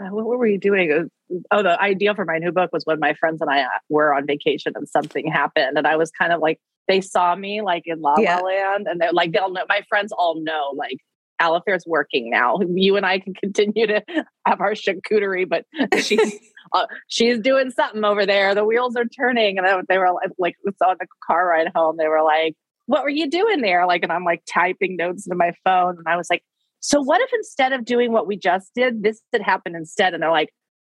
uh 0.00 0.08
what 0.10 0.26
were 0.26 0.38
we 0.38 0.58
doing? 0.58 1.08
Oh, 1.52 1.62
the 1.62 1.80
idea 1.80 2.16
for 2.16 2.24
my 2.24 2.38
new 2.38 2.50
book 2.50 2.70
was 2.72 2.82
when 2.84 2.98
my 2.98 3.14
friends 3.14 3.40
and 3.40 3.48
I 3.48 3.62
uh, 3.62 3.68
were 3.88 4.12
on 4.12 4.26
vacation 4.26 4.72
and 4.74 4.88
something 4.88 5.30
happened. 5.30 5.78
And 5.78 5.86
I 5.86 5.94
was 5.94 6.10
kind 6.10 6.32
of 6.32 6.40
like, 6.40 6.58
they 6.88 7.00
saw 7.00 7.34
me 7.34 7.62
like 7.62 7.82
in 7.86 8.00
La 8.00 8.14
La 8.14 8.22
yeah. 8.22 8.40
Land, 8.40 8.86
and 8.88 9.00
they're 9.00 9.12
like, 9.12 9.32
they'll 9.32 9.52
know. 9.52 9.64
My 9.68 9.82
friends 9.88 10.12
all 10.12 10.40
know, 10.42 10.72
like, 10.76 10.98
Alafair's 11.40 11.84
working 11.86 12.30
now. 12.30 12.58
You 12.76 12.96
and 12.96 13.06
I 13.06 13.18
can 13.18 13.34
continue 13.34 13.86
to 13.86 14.02
have 14.46 14.60
our 14.60 14.72
charcuterie, 14.72 15.48
but 15.48 15.64
she's 16.02 16.38
uh, 16.72 16.86
she's 17.08 17.38
doing 17.40 17.70
something 17.70 18.04
over 18.04 18.26
there. 18.26 18.54
The 18.54 18.64
wheels 18.64 18.96
are 18.96 19.04
turning, 19.04 19.58
and 19.58 19.66
I, 19.66 19.80
they 19.88 19.98
were 19.98 20.12
like, 20.12 20.30
like 20.38 20.54
it's 20.64 20.80
on 20.82 20.96
the 21.00 21.06
car 21.26 21.48
ride 21.48 21.70
home. 21.74 21.96
They 21.96 22.08
were 22.08 22.22
like, 22.22 22.54
"What 22.86 23.02
were 23.02 23.08
you 23.08 23.30
doing 23.30 23.62
there?" 23.62 23.86
Like, 23.86 24.02
and 24.02 24.12
I'm 24.12 24.24
like 24.24 24.42
typing 24.52 24.96
notes 24.96 25.26
into 25.26 25.36
my 25.36 25.52
phone, 25.64 25.96
and 25.96 26.06
I 26.06 26.16
was 26.16 26.28
like, 26.30 26.42
"So 26.80 27.00
what 27.00 27.20
if 27.20 27.30
instead 27.32 27.72
of 27.72 27.84
doing 27.84 28.12
what 28.12 28.26
we 28.26 28.36
just 28.36 28.72
did, 28.74 29.02
this 29.02 29.20
had 29.32 29.42
happened 29.42 29.76
instead?" 29.76 30.12
And 30.12 30.22
they're 30.22 30.30
like, 30.30 30.50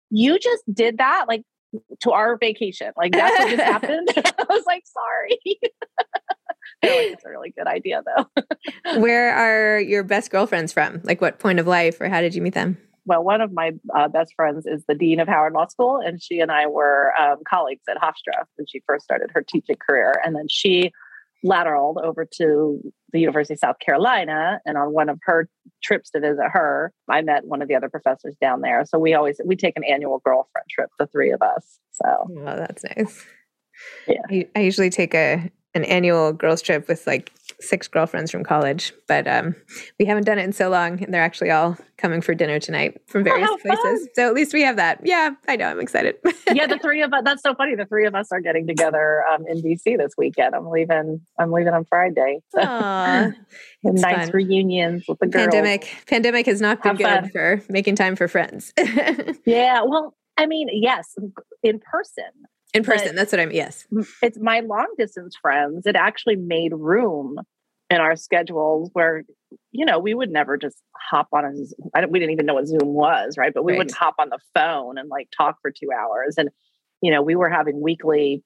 "You 0.09 0.37
just 0.37 0.63
did 0.71 0.99
that? 0.99 1.25
Like, 1.27 1.41
to 2.01 2.11
our 2.11 2.37
vacation. 2.37 2.91
Like 2.97 3.11
that's 3.11 3.39
what 3.39 3.49
just 3.49 3.63
happened. 3.71 4.09
I 4.15 4.45
was 4.49 4.65
like, 4.65 4.83
sorry. 4.85 5.39
like, 6.83 6.91
it's 7.13 7.25
a 7.25 7.29
really 7.29 7.53
good 7.57 7.67
idea 7.67 8.03
though. 8.05 8.99
Where 8.99 9.33
are 9.33 9.79
your 9.79 10.03
best 10.03 10.31
girlfriends 10.31 10.73
from? 10.73 11.01
Like 11.03 11.21
what 11.21 11.39
point 11.39 11.59
of 11.59 11.67
life 11.67 11.99
or 12.01 12.09
how 12.09 12.21
did 12.21 12.35
you 12.35 12.41
meet 12.41 12.53
them? 12.53 12.77
Well, 13.05 13.23
one 13.23 13.41
of 13.41 13.51
my 13.51 13.71
uh, 13.95 14.07
best 14.09 14.33
friends 14.35 14.65
is 14.67 14.83
the 14.87 14.93
dean 14.93 15.19
of 15.19 15.27
Howard 15.27 15.53
Law 15.53 15.65
School, 15.65 15.99
and 16.05 16.21
she 16.21 16.39
and 16.39 16.51
I 16.51 16.67
were 16.67 17.11
um, 17.19 17.37
colleagues 17.47 17.81
at 17.89 17.97
Hofstra 17.97 18.45
when 18.57 18.67
she 18.67 18.83
first 18.85 19.03
started 19.03 19.31
her 19.33 19.41
teaching 19.41 19.75
career. 19.75 20.21
And 20.23 20.35
then 20.35 20.47
she 20.47 20.91
lateraled 21.43 22.01
over 22.03 22.27
to 22.37 22.93
the 23.11 23.19
University 23.19 23.53
of 23.53 23.59
South 23.59 23.79
Carolina. 23.79 24.59
And 24.65 24.77
on 24.77 24.93
one 24.93 25.09
of 25.09 25.19
her 25.23 25.49
trips 25.83 26.09
to 26.11 26.19
visit 26.19 26.45
her, 26.51 26.93
I 27.09 27.21
met 27.21 27.45
one 27.45 27.61
of 27.61 27.67
the 27.67 27.75
other 27.75 27.89
professors 27.89 28.35
down 28.41 28.61
there. 28.61 28.85
So 28.85 28.99
we 28.99 29.13
always 29.13 29.39
we 29.45 29.55
take 29.55 29.77
an 29.77 29.83
annual 29.83 30.21
girlfriend 30.25 30.67
trip, 30.69 30.89
the 30.99 31.07
three 31.07 31.31
of 31.31 31.41
us. 31.41 31.79
So 31.91 32.05
oh, 32.05 32.55
that's 32.55 32.83
nice. 32.95 33.25
Yeah. 34.07 34.21
I, 34.29 34.47
I 34.55 34.59
usually 34.59 34.89
take 34.89 35.13
a 35.13 35.49
an 35.73 35.83
annual 35.85 36.33
girls 36.33 36.61
trip 36.61 36.87
with 36.87 37.07
like 37.07 37.31
six 37.61 37.87
girlfriends 37.87 38.31
from 38.31 38.43
college, 38.43 38.93
but 39.07 39.27
um, 39.27 39.55
we 39.99 40.05
haven't 40.05 40.25
done 40.25 40.39
it 40.39 40.43
in 40.43 40.51
so 40.51 40.69
long, 40.69 41.01
and 41.03 41.13
they're 41.13 41.21
actually 41.21 41.51
all 41.51 41.77
coming 41.97 42.21
for 42.21 42.33
dinner 42.33 42.59
tonight 42.59 42.99
from 43.07 43.23
various 43.23 43.49
oh, 43.49 43.57
places. 43.57 43.83
Fun. 43.83 44.07
So 44.15 44.27
at 44.27 44.33
least 44.33 44.53
we 44.53 44.63
have 44.63 44.75
that. 44.77 44.99
Yeah, 45.03 45.31
I 45.47 45.55
know. 45.55 45.67
I'm 45.67 45.79
excited. 45.79 46.15
yeah, 46.51 46.67
the 46.67 46.79
three 46.79 47.01
of 47.01 47.13
us. 47.13 47.21
That's 47.23 47.41
so 47.41 47.53
funny. 47.55 47.75
The 47.75 47.85
three 47.85 48.05
of 48.05 48.15
us 48.15 48.31
are 48.31 48.41
getting 48.41 48.67
together 48.67 49.23
um, 49.31 49.45
in 49.47 49.61
DC 49.61 49.97
this 49.97 50.13
weekend. 50.17 50.55
I'm 50.55 50.69
leaving. 50.69 51.21
I'm 51.39 51.51
leaving 51.51 51.73
on 51.73 51.85
Friday. 51.85 52.39
So. 52.51 52.61
nice 53.83 54.27
fun. 54.27 54.31
reunions 54.31 55.05
with 55.07 55.19
the 55.19 55.27
girls. 55.27 55.45
Pandemic. 55.45 56.03
Pandemic 56.05 56.45
has 56.45 56.61
not 56.61 56.83
been 56.83 56.89
have 56.89 56.97
good 56.97 57.05
fun. 57.07 57.29
for 57.31 57.63
making 57.71 57.95
time 57.95 58.15
for 58.15 58.27
friends. 58.27 58.73
yeah. 59.45 59.81
Well, 59.83 60.15
I 60.37 60.45
mean, 60.45 60.67
yes, 60.71 61.15
in 61.63 61.79
person 61.79 62.25
in 62.73 62.83
person 62.83 63.07
but 63.07 63.15
that's 63.15 63.31
what 63.31 63.39
i 63.39 63.45
mean 63.45 63.55
yes 63.55 63.85
it's 64.21 64.39
my 64.39 64.61
long 64.61 64.87
distance 64.97 65.35
friends 65.41 65.85
it 65.85 65.95
actually 65.95 66.35
made 66.35 66.73
room 66.73 67.37
in 67.89 67.97
our 67.97 68.15
schedules 68.15 68.89
where 68.93 69.23
you 69.71 69.85
know 69.85 69.99
we 69.99 70.13
would 70.13 70.31
never 70.31 70.57
just 70.57 70.77
hop 70.95 71.27
on 71.33 71.45
a 71.45 72.07
we 72.07 72.19
didn't 72.19 72.31
even 72.31 72.45
know 72.45 72.53
what 72.53 72.67
zoom 72.67 72.93
was 72.93 73.37
right 73.37 73.53
but 73.53 73.63
we 73.63 73.73
right. 73.73 73.79
wouldn't 73.79 73.95
hop 73.95 74.15
on 74.19 74.29
the 74.29 74.39
phone 74.53 74.97
and 74.97 75.09
like 75.09 75.27
talk 75.35 75.57
for 75.61 75.71
two 75.71 75.89
hours 75.91 76.35
and 76.37 76.49
you 77.01 77.11
know, 77.11 77.21
we 77.21 77.35
were 77.35 77.49
having 77.49 77.81
weekly 77.81 78.43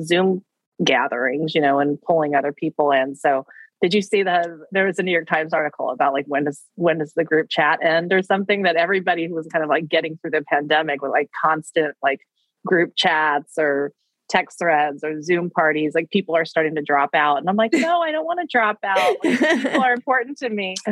Zoom 0.00 0.44
gatherings, 0.84 1.54
you 1.54 1.60
know, 1.60 1.80
and 1.80 2.00
pulling 2.00 2.34
other 2.34 2.52
people 2.52 2.92
in. 2.92 3.16
So 3.16 3.46
did 3.82 3.94
you 3.94 4.02
see 4.02 4.22
the 4.22 4.64
there 4.70 4.86
was 4.86 4.98
a 4.98 5.02
New 5.02 5.12
York 5.12 5.26
Times 5.26 5.52
article 5.52 5.90
about 5.90 6.12
like 6.12 6.26
when 6.26 6.44
does 6.44 6.62
when 6.74 6.98
does 6.98 7.14
the 7.14 7.24
group 7.24 7.48
chat 7.48 7.80
end 7.82 8.12
or 8.12 8.22
something 8.22 8.62
that 8.62 8.76
everybody 8.76 9.26
who 9.26 9.34
was 9.34 9.48
kind 9.48 9.64
of 9.64 9.70
like 9.70 9.88
getting 9.88 10.18
through 10.18 10.32
the 10.32 10.42
pandemic 10.42 11.00
with 11.00 11.12
like 11.12 11.30
constant 11.44 11.94
like 12.02 12.20
group 12.66 12.92
chats 12.96 13.54
or 13.58 13.92
text 14.28 14.58
threads 14.58 15.02
or 15.02 15.22
Zoom 15.22 15.50
parties, 15.50 15.92
like 15.94 16.10
people 16.10 16.36
are 16.36 16.44
starting 16.44 16.74
to 16.74 16.82
drop 16.82 17.10
out. 17.14 17.38
And 17.38 17.48
I'm 17.48 17.56
like, 17.56 17.72
no, 17.72 18.00
I 18.02 18.12
don't 18.12 18.26
want 18.26 18.40
to 18.40 18.46
drop 18.50 18.78
out. 18.84 19.16
Like, 19.24 19.40
people 19.40 19.82
are 19.82 19.92
important 19.92 20.38
to 20.38 20.50
me. 20.50 20.74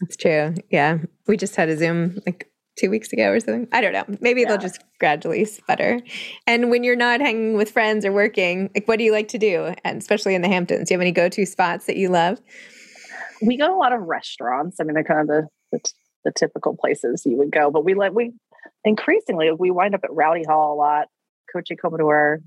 That's 0.00 0.16
true. 0.16 0.54
Yeah. 0.70 0.98
We 1.26 1.36
just 1.36 1.56
had 1.56 1.68
a 1.68 1.76
Zoom 1.76 2.20
like 2.26 2.50
two 2.78 2.90
weeks 2.90 3.12
ago 3.12 3.30
or 3.30 3.40
something. 3.40 3.68
I 3.72 3.80
don't 3.80 3.92
know. 3.92 4.04
Maybe 4.20 4.40
yeah. 4.40 4.48
they'll 4.48 4.58
just 4.58 4.82
gradually 4.98 5.44
sputter. 5.44 6.00
And 6.46 6.70
when 6.70 6.84
you're 6.84 6.96
not 6.96 7.20
hanging 7.20 7.56
with 7.56 7.70
friends 7.70 8.04
or 8.04 8.12
working, 8.12 8.70
like 8.74 8.88
what 8.88 8.98
do 8.98 9.04
you 9.04 9.12
like 9.12 9.28
to 9.28 9.38
do? 9.38 9.74
And 9.84 9.98
especially 9.98 10.34
in 10.34 10.42
the 10.42 10.48
Hamptons, 10.48 10.88
do 10.88 10.94
you 10.94 10.98
have 10.98 11.02
any 11.02 11.12
go-to 11.12 11.46
spots 11.46 11.86
that 11.86 11.96
you 11.96 12.08
love? 12.08 12.40
We 13.40 13.56
go 13.56 13.68
to 13.68 13.74
a 13.74 13.76
lot 13.76 13.92
of 13.92 14.00
restaurants. 14.02 14.78
I 14.80 14.84
mean, 14.84 14.94
they're 14.94 15.04
kind 15.04 15.20
of 15.20 15.26
the, 15.26 15.48
the, 15.72 15.92
the 16.24 16.32
typical 16.32 16.76
places 16.76 17.22
you 17.26 17.36
would 17.36 17.50
go, 17.50 17.70
but 17.70 17.84
we 17.84 17.94
let 17.94 18.14
we 18.14 18.32
increasingly 18.84 19.50
we 19.52 19.70
wind 19.70 19.94
up 19.94 20.02
at 20.04 20.12
Rowdy 20.12 20.44
Hall 20.46 20.74
a 20.74 20.76
lot, 20.76 21.08
Coche 21.52 21.76
Commodore. 21.80 22.40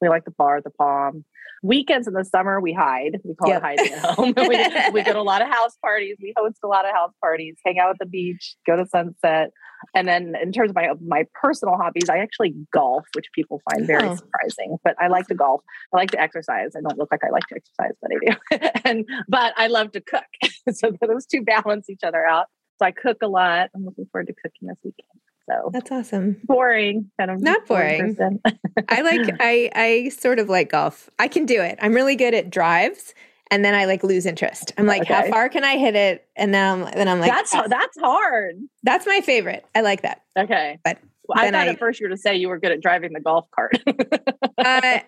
We 0.00 0.08
like 0.08 0.24
the 0.24 0.32
bar, 0.32 0.60
the 0.62 0.70
Palm. 0.70 1.24
Weekends 1.62 2.06
in 2.06 2.12
the 2.12 2.24
summer, 2.24 2.60
we 2.60 2.74
hide. 2.74 3.20
We 3.24 3.34
call 3.34 3.48
yep. 3.48 3.62
it 3.62 3.64
hiding 3.64 3.92
at 3.94 4.04
home. 4.16 4.34
we, 4.36 4.92
we 4.92 5.02
go 5.02 5.14
to 5.14 5.18
a 5.18 5.22
lot 5.22 5.40
of 5.40 5.48
house 5.48 5.76
parties. 5.80 6.16
We 6.20 6.34
host 6.36 6.58
a 6.62 6.66
lot 6.66 6.84
of 6.84 6.92
house 6.92 7.12
parties, 7.22 7.56
hang 7.64 7.78
out 7.78 7.90
at 7.90 7.98
the 7.98 8.06
beach, 8.06 8.56
go 8.66 8.76
to 8.76 8.86
sunset. 8.86 9.50
And 9.94 10.06
then 10.06 10.34
in 10.42 10.52
terms 10.52 10.70
of 10.70 10.76
my 10.76 10.88
my 11.06 11.24
personal 11.40 11.76
hobbies, 11.76 12.08
I 12.08 12.18
actually 12.18 12.54
golf, 12.72 13.04
which 13.14 13.26
people 13.34 13.60
find 13.70 13.86
very 13.86 14.08
oh. 14.08 14.14
surprising. 14.14 14.76
But 14.84 14.96
I 15.00 15.08
like 15.08 15.26
to 15.28 15.34
golf. 15.34 15.62
I 15.92 15.96
like 15.96 16.10
to 16.12 16.20
exercise. 16.20 16.72
I 16.76 16.80
don't 16.80 16.98
look 16.98 17.08
like 17.10 17.20
I 17.24 17.30
like 17.30 17.46
to 17.48 17.56
exercise, 17.56 17.94
but 18.00 18.10
I 18.10 18.18
do. 18.20 18.80
and 18.84 19.08
but 19.28 19.54
I 19.56 19.68
love 19.68 19.92
to 19.92 20.00
cook. 20.00 20.24
so 20.70 20.92
those 21.00 21.26
two 21.26 21.42
balance 21.42 21.88
each 21.88 22.04
other 22.04 22.24
out. 22.24 22.46
So 22.78 22.86
I 22.86 22.90
cook 22.90 23.18
a 23.22 23.28
lot. 23.28 23.70
I'm 23.74 23.84
looking 23.84 24.06
forward 24.10 24.26
to 24.26 24.34
cooking 24.34 24.68
this 24.68 24.78
weekend. 24.82 25.20
So 25.48 25.70
that's 25.72 25.90
awesome. 25.92 26.40
Boring, 26.44 27.10
kind 27.18 27.30
of 27.30 27.40
not 27.40 27.66
boring. 27.66 28.14
boring 28.14 28.40
I 28.88 29.02
like 29.02 29.36
I 29.40 29.70
I 29.74 30.08
sort 30.08 30.38
of 30.38 30.48
like 30.48 30.70
golf. 30.70 31.10
I 31.18 31.28
can 31.28 31.44
do 31.44 31.60
it. 31.60 31.78
I'm 31.80 31.92
really 31.92 32.16
good 32.16 32.34
at 32.34 32.50
drives. 32.50 33.14
And 33.50 33.64
then 33.64 33.74
I 33.74 33.84
like 33.84 34.02
lose 34.02 34.24
interest. 34.24 34.72
I'm 34.78 34.86
like, 34.86 35.02
okay. 35.02 35.14
how 35.14 35.28
far 35.28 35.48
can 35.50 35.64
I 35.64 35.76
hit 35.76 35.94
it? 35.94 36.26
And 36.34 36.52
then 36.54 36.64
I'm, 36.82 36.92
then 36.92 37.08
I'm 37.08 37.20
like, 37.20 37.30
that's 37.30 37.52
that's 37.52 38.00
hard. 38.00 38.56
That's 38.82 39.06
my 39.06 39.20
favorite. 39.20 39.64
I 39.74 39.82
like 39.82 40.02
that. 40.02 40.22
Okay, 40.36 40.78
but 40.82 40.98
I 41.32 41.50
thought 41.50 41.54
I, 41.54 41.68
at 41.68 41.78
first 41.78 42.00
you 42.00 42.06
were 42.06 42.14
to 42.14 42.20
say 42.20 42.36
you 42.36 42.48
were 42.48 42.58
good 42.58 42.72
at 42.72 42.80
driving 42.80 43.12
the 43.12 43.20
golf 43.20 43.46
cart. 43.54 43.78
uh, 44.58 44.98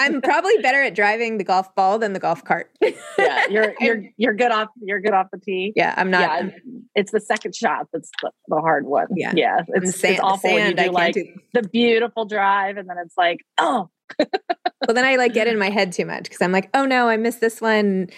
I'm 0.00 0.20
probably 0.20 0.56
better 0.58 0.82
at 0.82 0.94
driving 0.94 1.38
the 1.38 1.44
golf 1.44 1.74
ball 1.74 1.98
than 1.98 2.12
the 2.12 2.18
golf 2.18 2.44
cart. 2.44 2.70
yeah, 3.18 3.46
you're 3.48 3.74
you're 3.80 4.02
you're 4.16 4.34
good 4.34 4.50
off 4.50 4.68
you're 4.80 5.00
good 5.00 5.12
off 5.12 5.26
the 5.32 5.38
tee. 5.38 5.72
Yeah, 5.76 5.94
I'm 5.96 6.10
not. 6.10 6.20
Yeah, 6.20 6.50
it's 6.94 7.12
the 7.12 7.20
second 7.20 7.54
shot 7.54 7.86
that's 7.92 8.10
the, 8.22 8.30
the 8.48 8.56
hard 8.56 8.86
one. 8.86 9.06
Yeah, 9.14 9.32
yeah, 9.36 9.60
it's, 9.68 9.98
sand, 9.98 10.14
it's 10.14 10.22
awful 10.22 10.50
sand, 10.50 10.76
when 10.76 10.84
you 10.84 10.90
do 10.90 10.90
like 10.90 11.14
do. 11.14 11.24
the 11.54 11.62
beautiful 11.62 12.24
drive, 12.24 12.76
and 12.76 12.88
then 12.88 12.96
it's 13.04 13.16
like, 13.16 13.38
oh. 13.58 13.90
well, 14.18 14.94
then 14.94 15.04
I 15.04 15.16
like 15.16 15.32
get 15.32 15.46
in 15.46 15.58
my 15.58 15.70
head 15.70 15.92
too 15.92 16.06
much 16.06 16.24
because 16.24 16.42
I'm 16.42 16.52
like, 16.52 16.70
oh 16.74 16.84
no, 16.84 17.08
I 17.08 17.16
missed 17.16 17.40
this 17.40 17.60
one. 17.60 18.08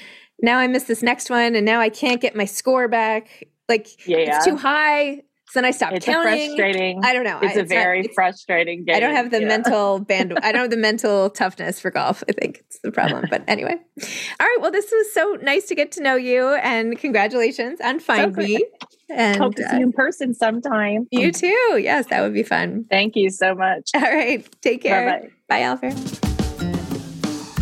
Now 0.40 0.58
I 0.58 0.66
missed 0.66 0.88
this 0.88 1.02
next 1.02 1.30
one, 1.30 1.54
and 1.54 1.66
now 1.66 1.80
I 1.80 1.90
can't 1.90 2.20
get 2.20 2.34
my 2.34 2.46
score 2.46 2.88
back. 2.88 3.46
Like, 3.68 4.06
yeah. 4.06 4.36
it's 4.36 4.44
too 4.44 4.56
high 4.56 5.22
so 5.52 5.60
then 5.60 5.66
I 5.66 5.70
stopped 5.70 5.92
it's 5.92 6.06
counting. 6.06 6.56
frustrating. 6.56 7.04
I 7.04 7.12
don't 7.12 7.24
know. 7.24 7.38
It's, 7.42 7.58
a 7.58 7.62
very 7.62 8.00
not, 8.00 8.14
frustrating 8.14 8.86
game. 8.86 8.96
I 8.96 9.00
don't 9.00 9.14
have 9.14 9.30
the 9.30 9.42
yeah. 9.42 9.48
mental 9.48 9.98
band. 10.08 10.32
I 10.42 10.50
don't 10.50 10.62
have 10.62 10.70
the 10.70 10.78
mental 10.78 11.28
toughness 11.28 11.78
for 11.78 11.90
golf. 11.90 12.24
I 12.26 12.32
think 12.32 12.60
it's 12.60 12.78
the 12.78 12.90
problem. 12.90 13.26
But 13.28 13.44
anyway, 13.46 13.74
all 13.74 14.46
right. 14.46 14.56
Well, 14.62 14.70
this 14.70 14.90
was 14.90 15.12
so 15.12 15.36
nice 15.42 15.66
to 15.66 15.74
get 15.74 15.92
to 15.92 16.02
know 16.02 16.16
you, 16.16 16.54
and 16.54 16.98
congratulations 16.98 17.82
on 17.82 18.00
Find 18.00 18.34
so 18.34 18.40
Me. 18.40 18.64
And 19.10 19.36
hope 19.36 19.56
to 19.56 19.68
see 19.68 19.76
you 19.76 19.82
in 19.82 19.92
person 19.92 20.32
sometime. 20.32 21.06
You 21.10 21.30
too. 21.30 21.78
Yes, 21.78 22.06
that 22.06 22.22
would 22.22 22.32
be 22.32 22.44
fun. 22.44 22.86
Thank 22.88 23.14
you 23.14 23.28
so 23.28 23.54
much. 23.54 23.90
All 23.94 24.00
right. 24.00 24.48
Take 24.62 24.82
care. 24.82 25.20
Bye-bye. 25.20 25.30
Bye, 25.50 25.90
Alafair. 25.90 26.31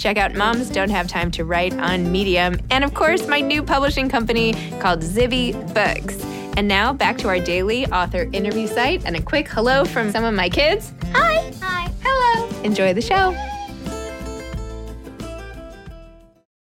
Check 0.00 0.16
out 0.16 0.34
Moms 0.34 0.70
Don't 0.70 0.88
Have 0.88 1.08
Time 1.08 1.30
to 1.32 1.44
Write 1.44 1.74
on 1.74 2.10
Medium. 2.10 2.58
And 2.70 2.84
of 2.84 2.94
course, 2.94 3.28
my 3.28 3.42
new 3.42 3.62
publishing 3.62 4.08
company 4.08 4.54
called 4.80 5.00
Zibby 5.00 5.52
Books. 5.74 6.24
And 6.56 6.66
now 6.66 6.94
back 6.94 7.18
to 7.18 7.28
our 7.28 7.38
daily 7.38 7.84
author 7.86 8.26
interview 8.32 8.66
site 8.66 9.04
and 9.04 9.14
a 9.14 9.20
quick 9.20 9.46
hello 9.46 9.84
from 9.84 10.10
some 10.10 10.24
of 10.24 10.32
my 10.32 10.48
kids. 10.48 10.94
Hi. 11.12 11.52
Hi. 11.60 11.92
Hello. 12.02 12.48
Enjoy 12.62 12.94
the 12.94 13.02
show. 13.02 13.36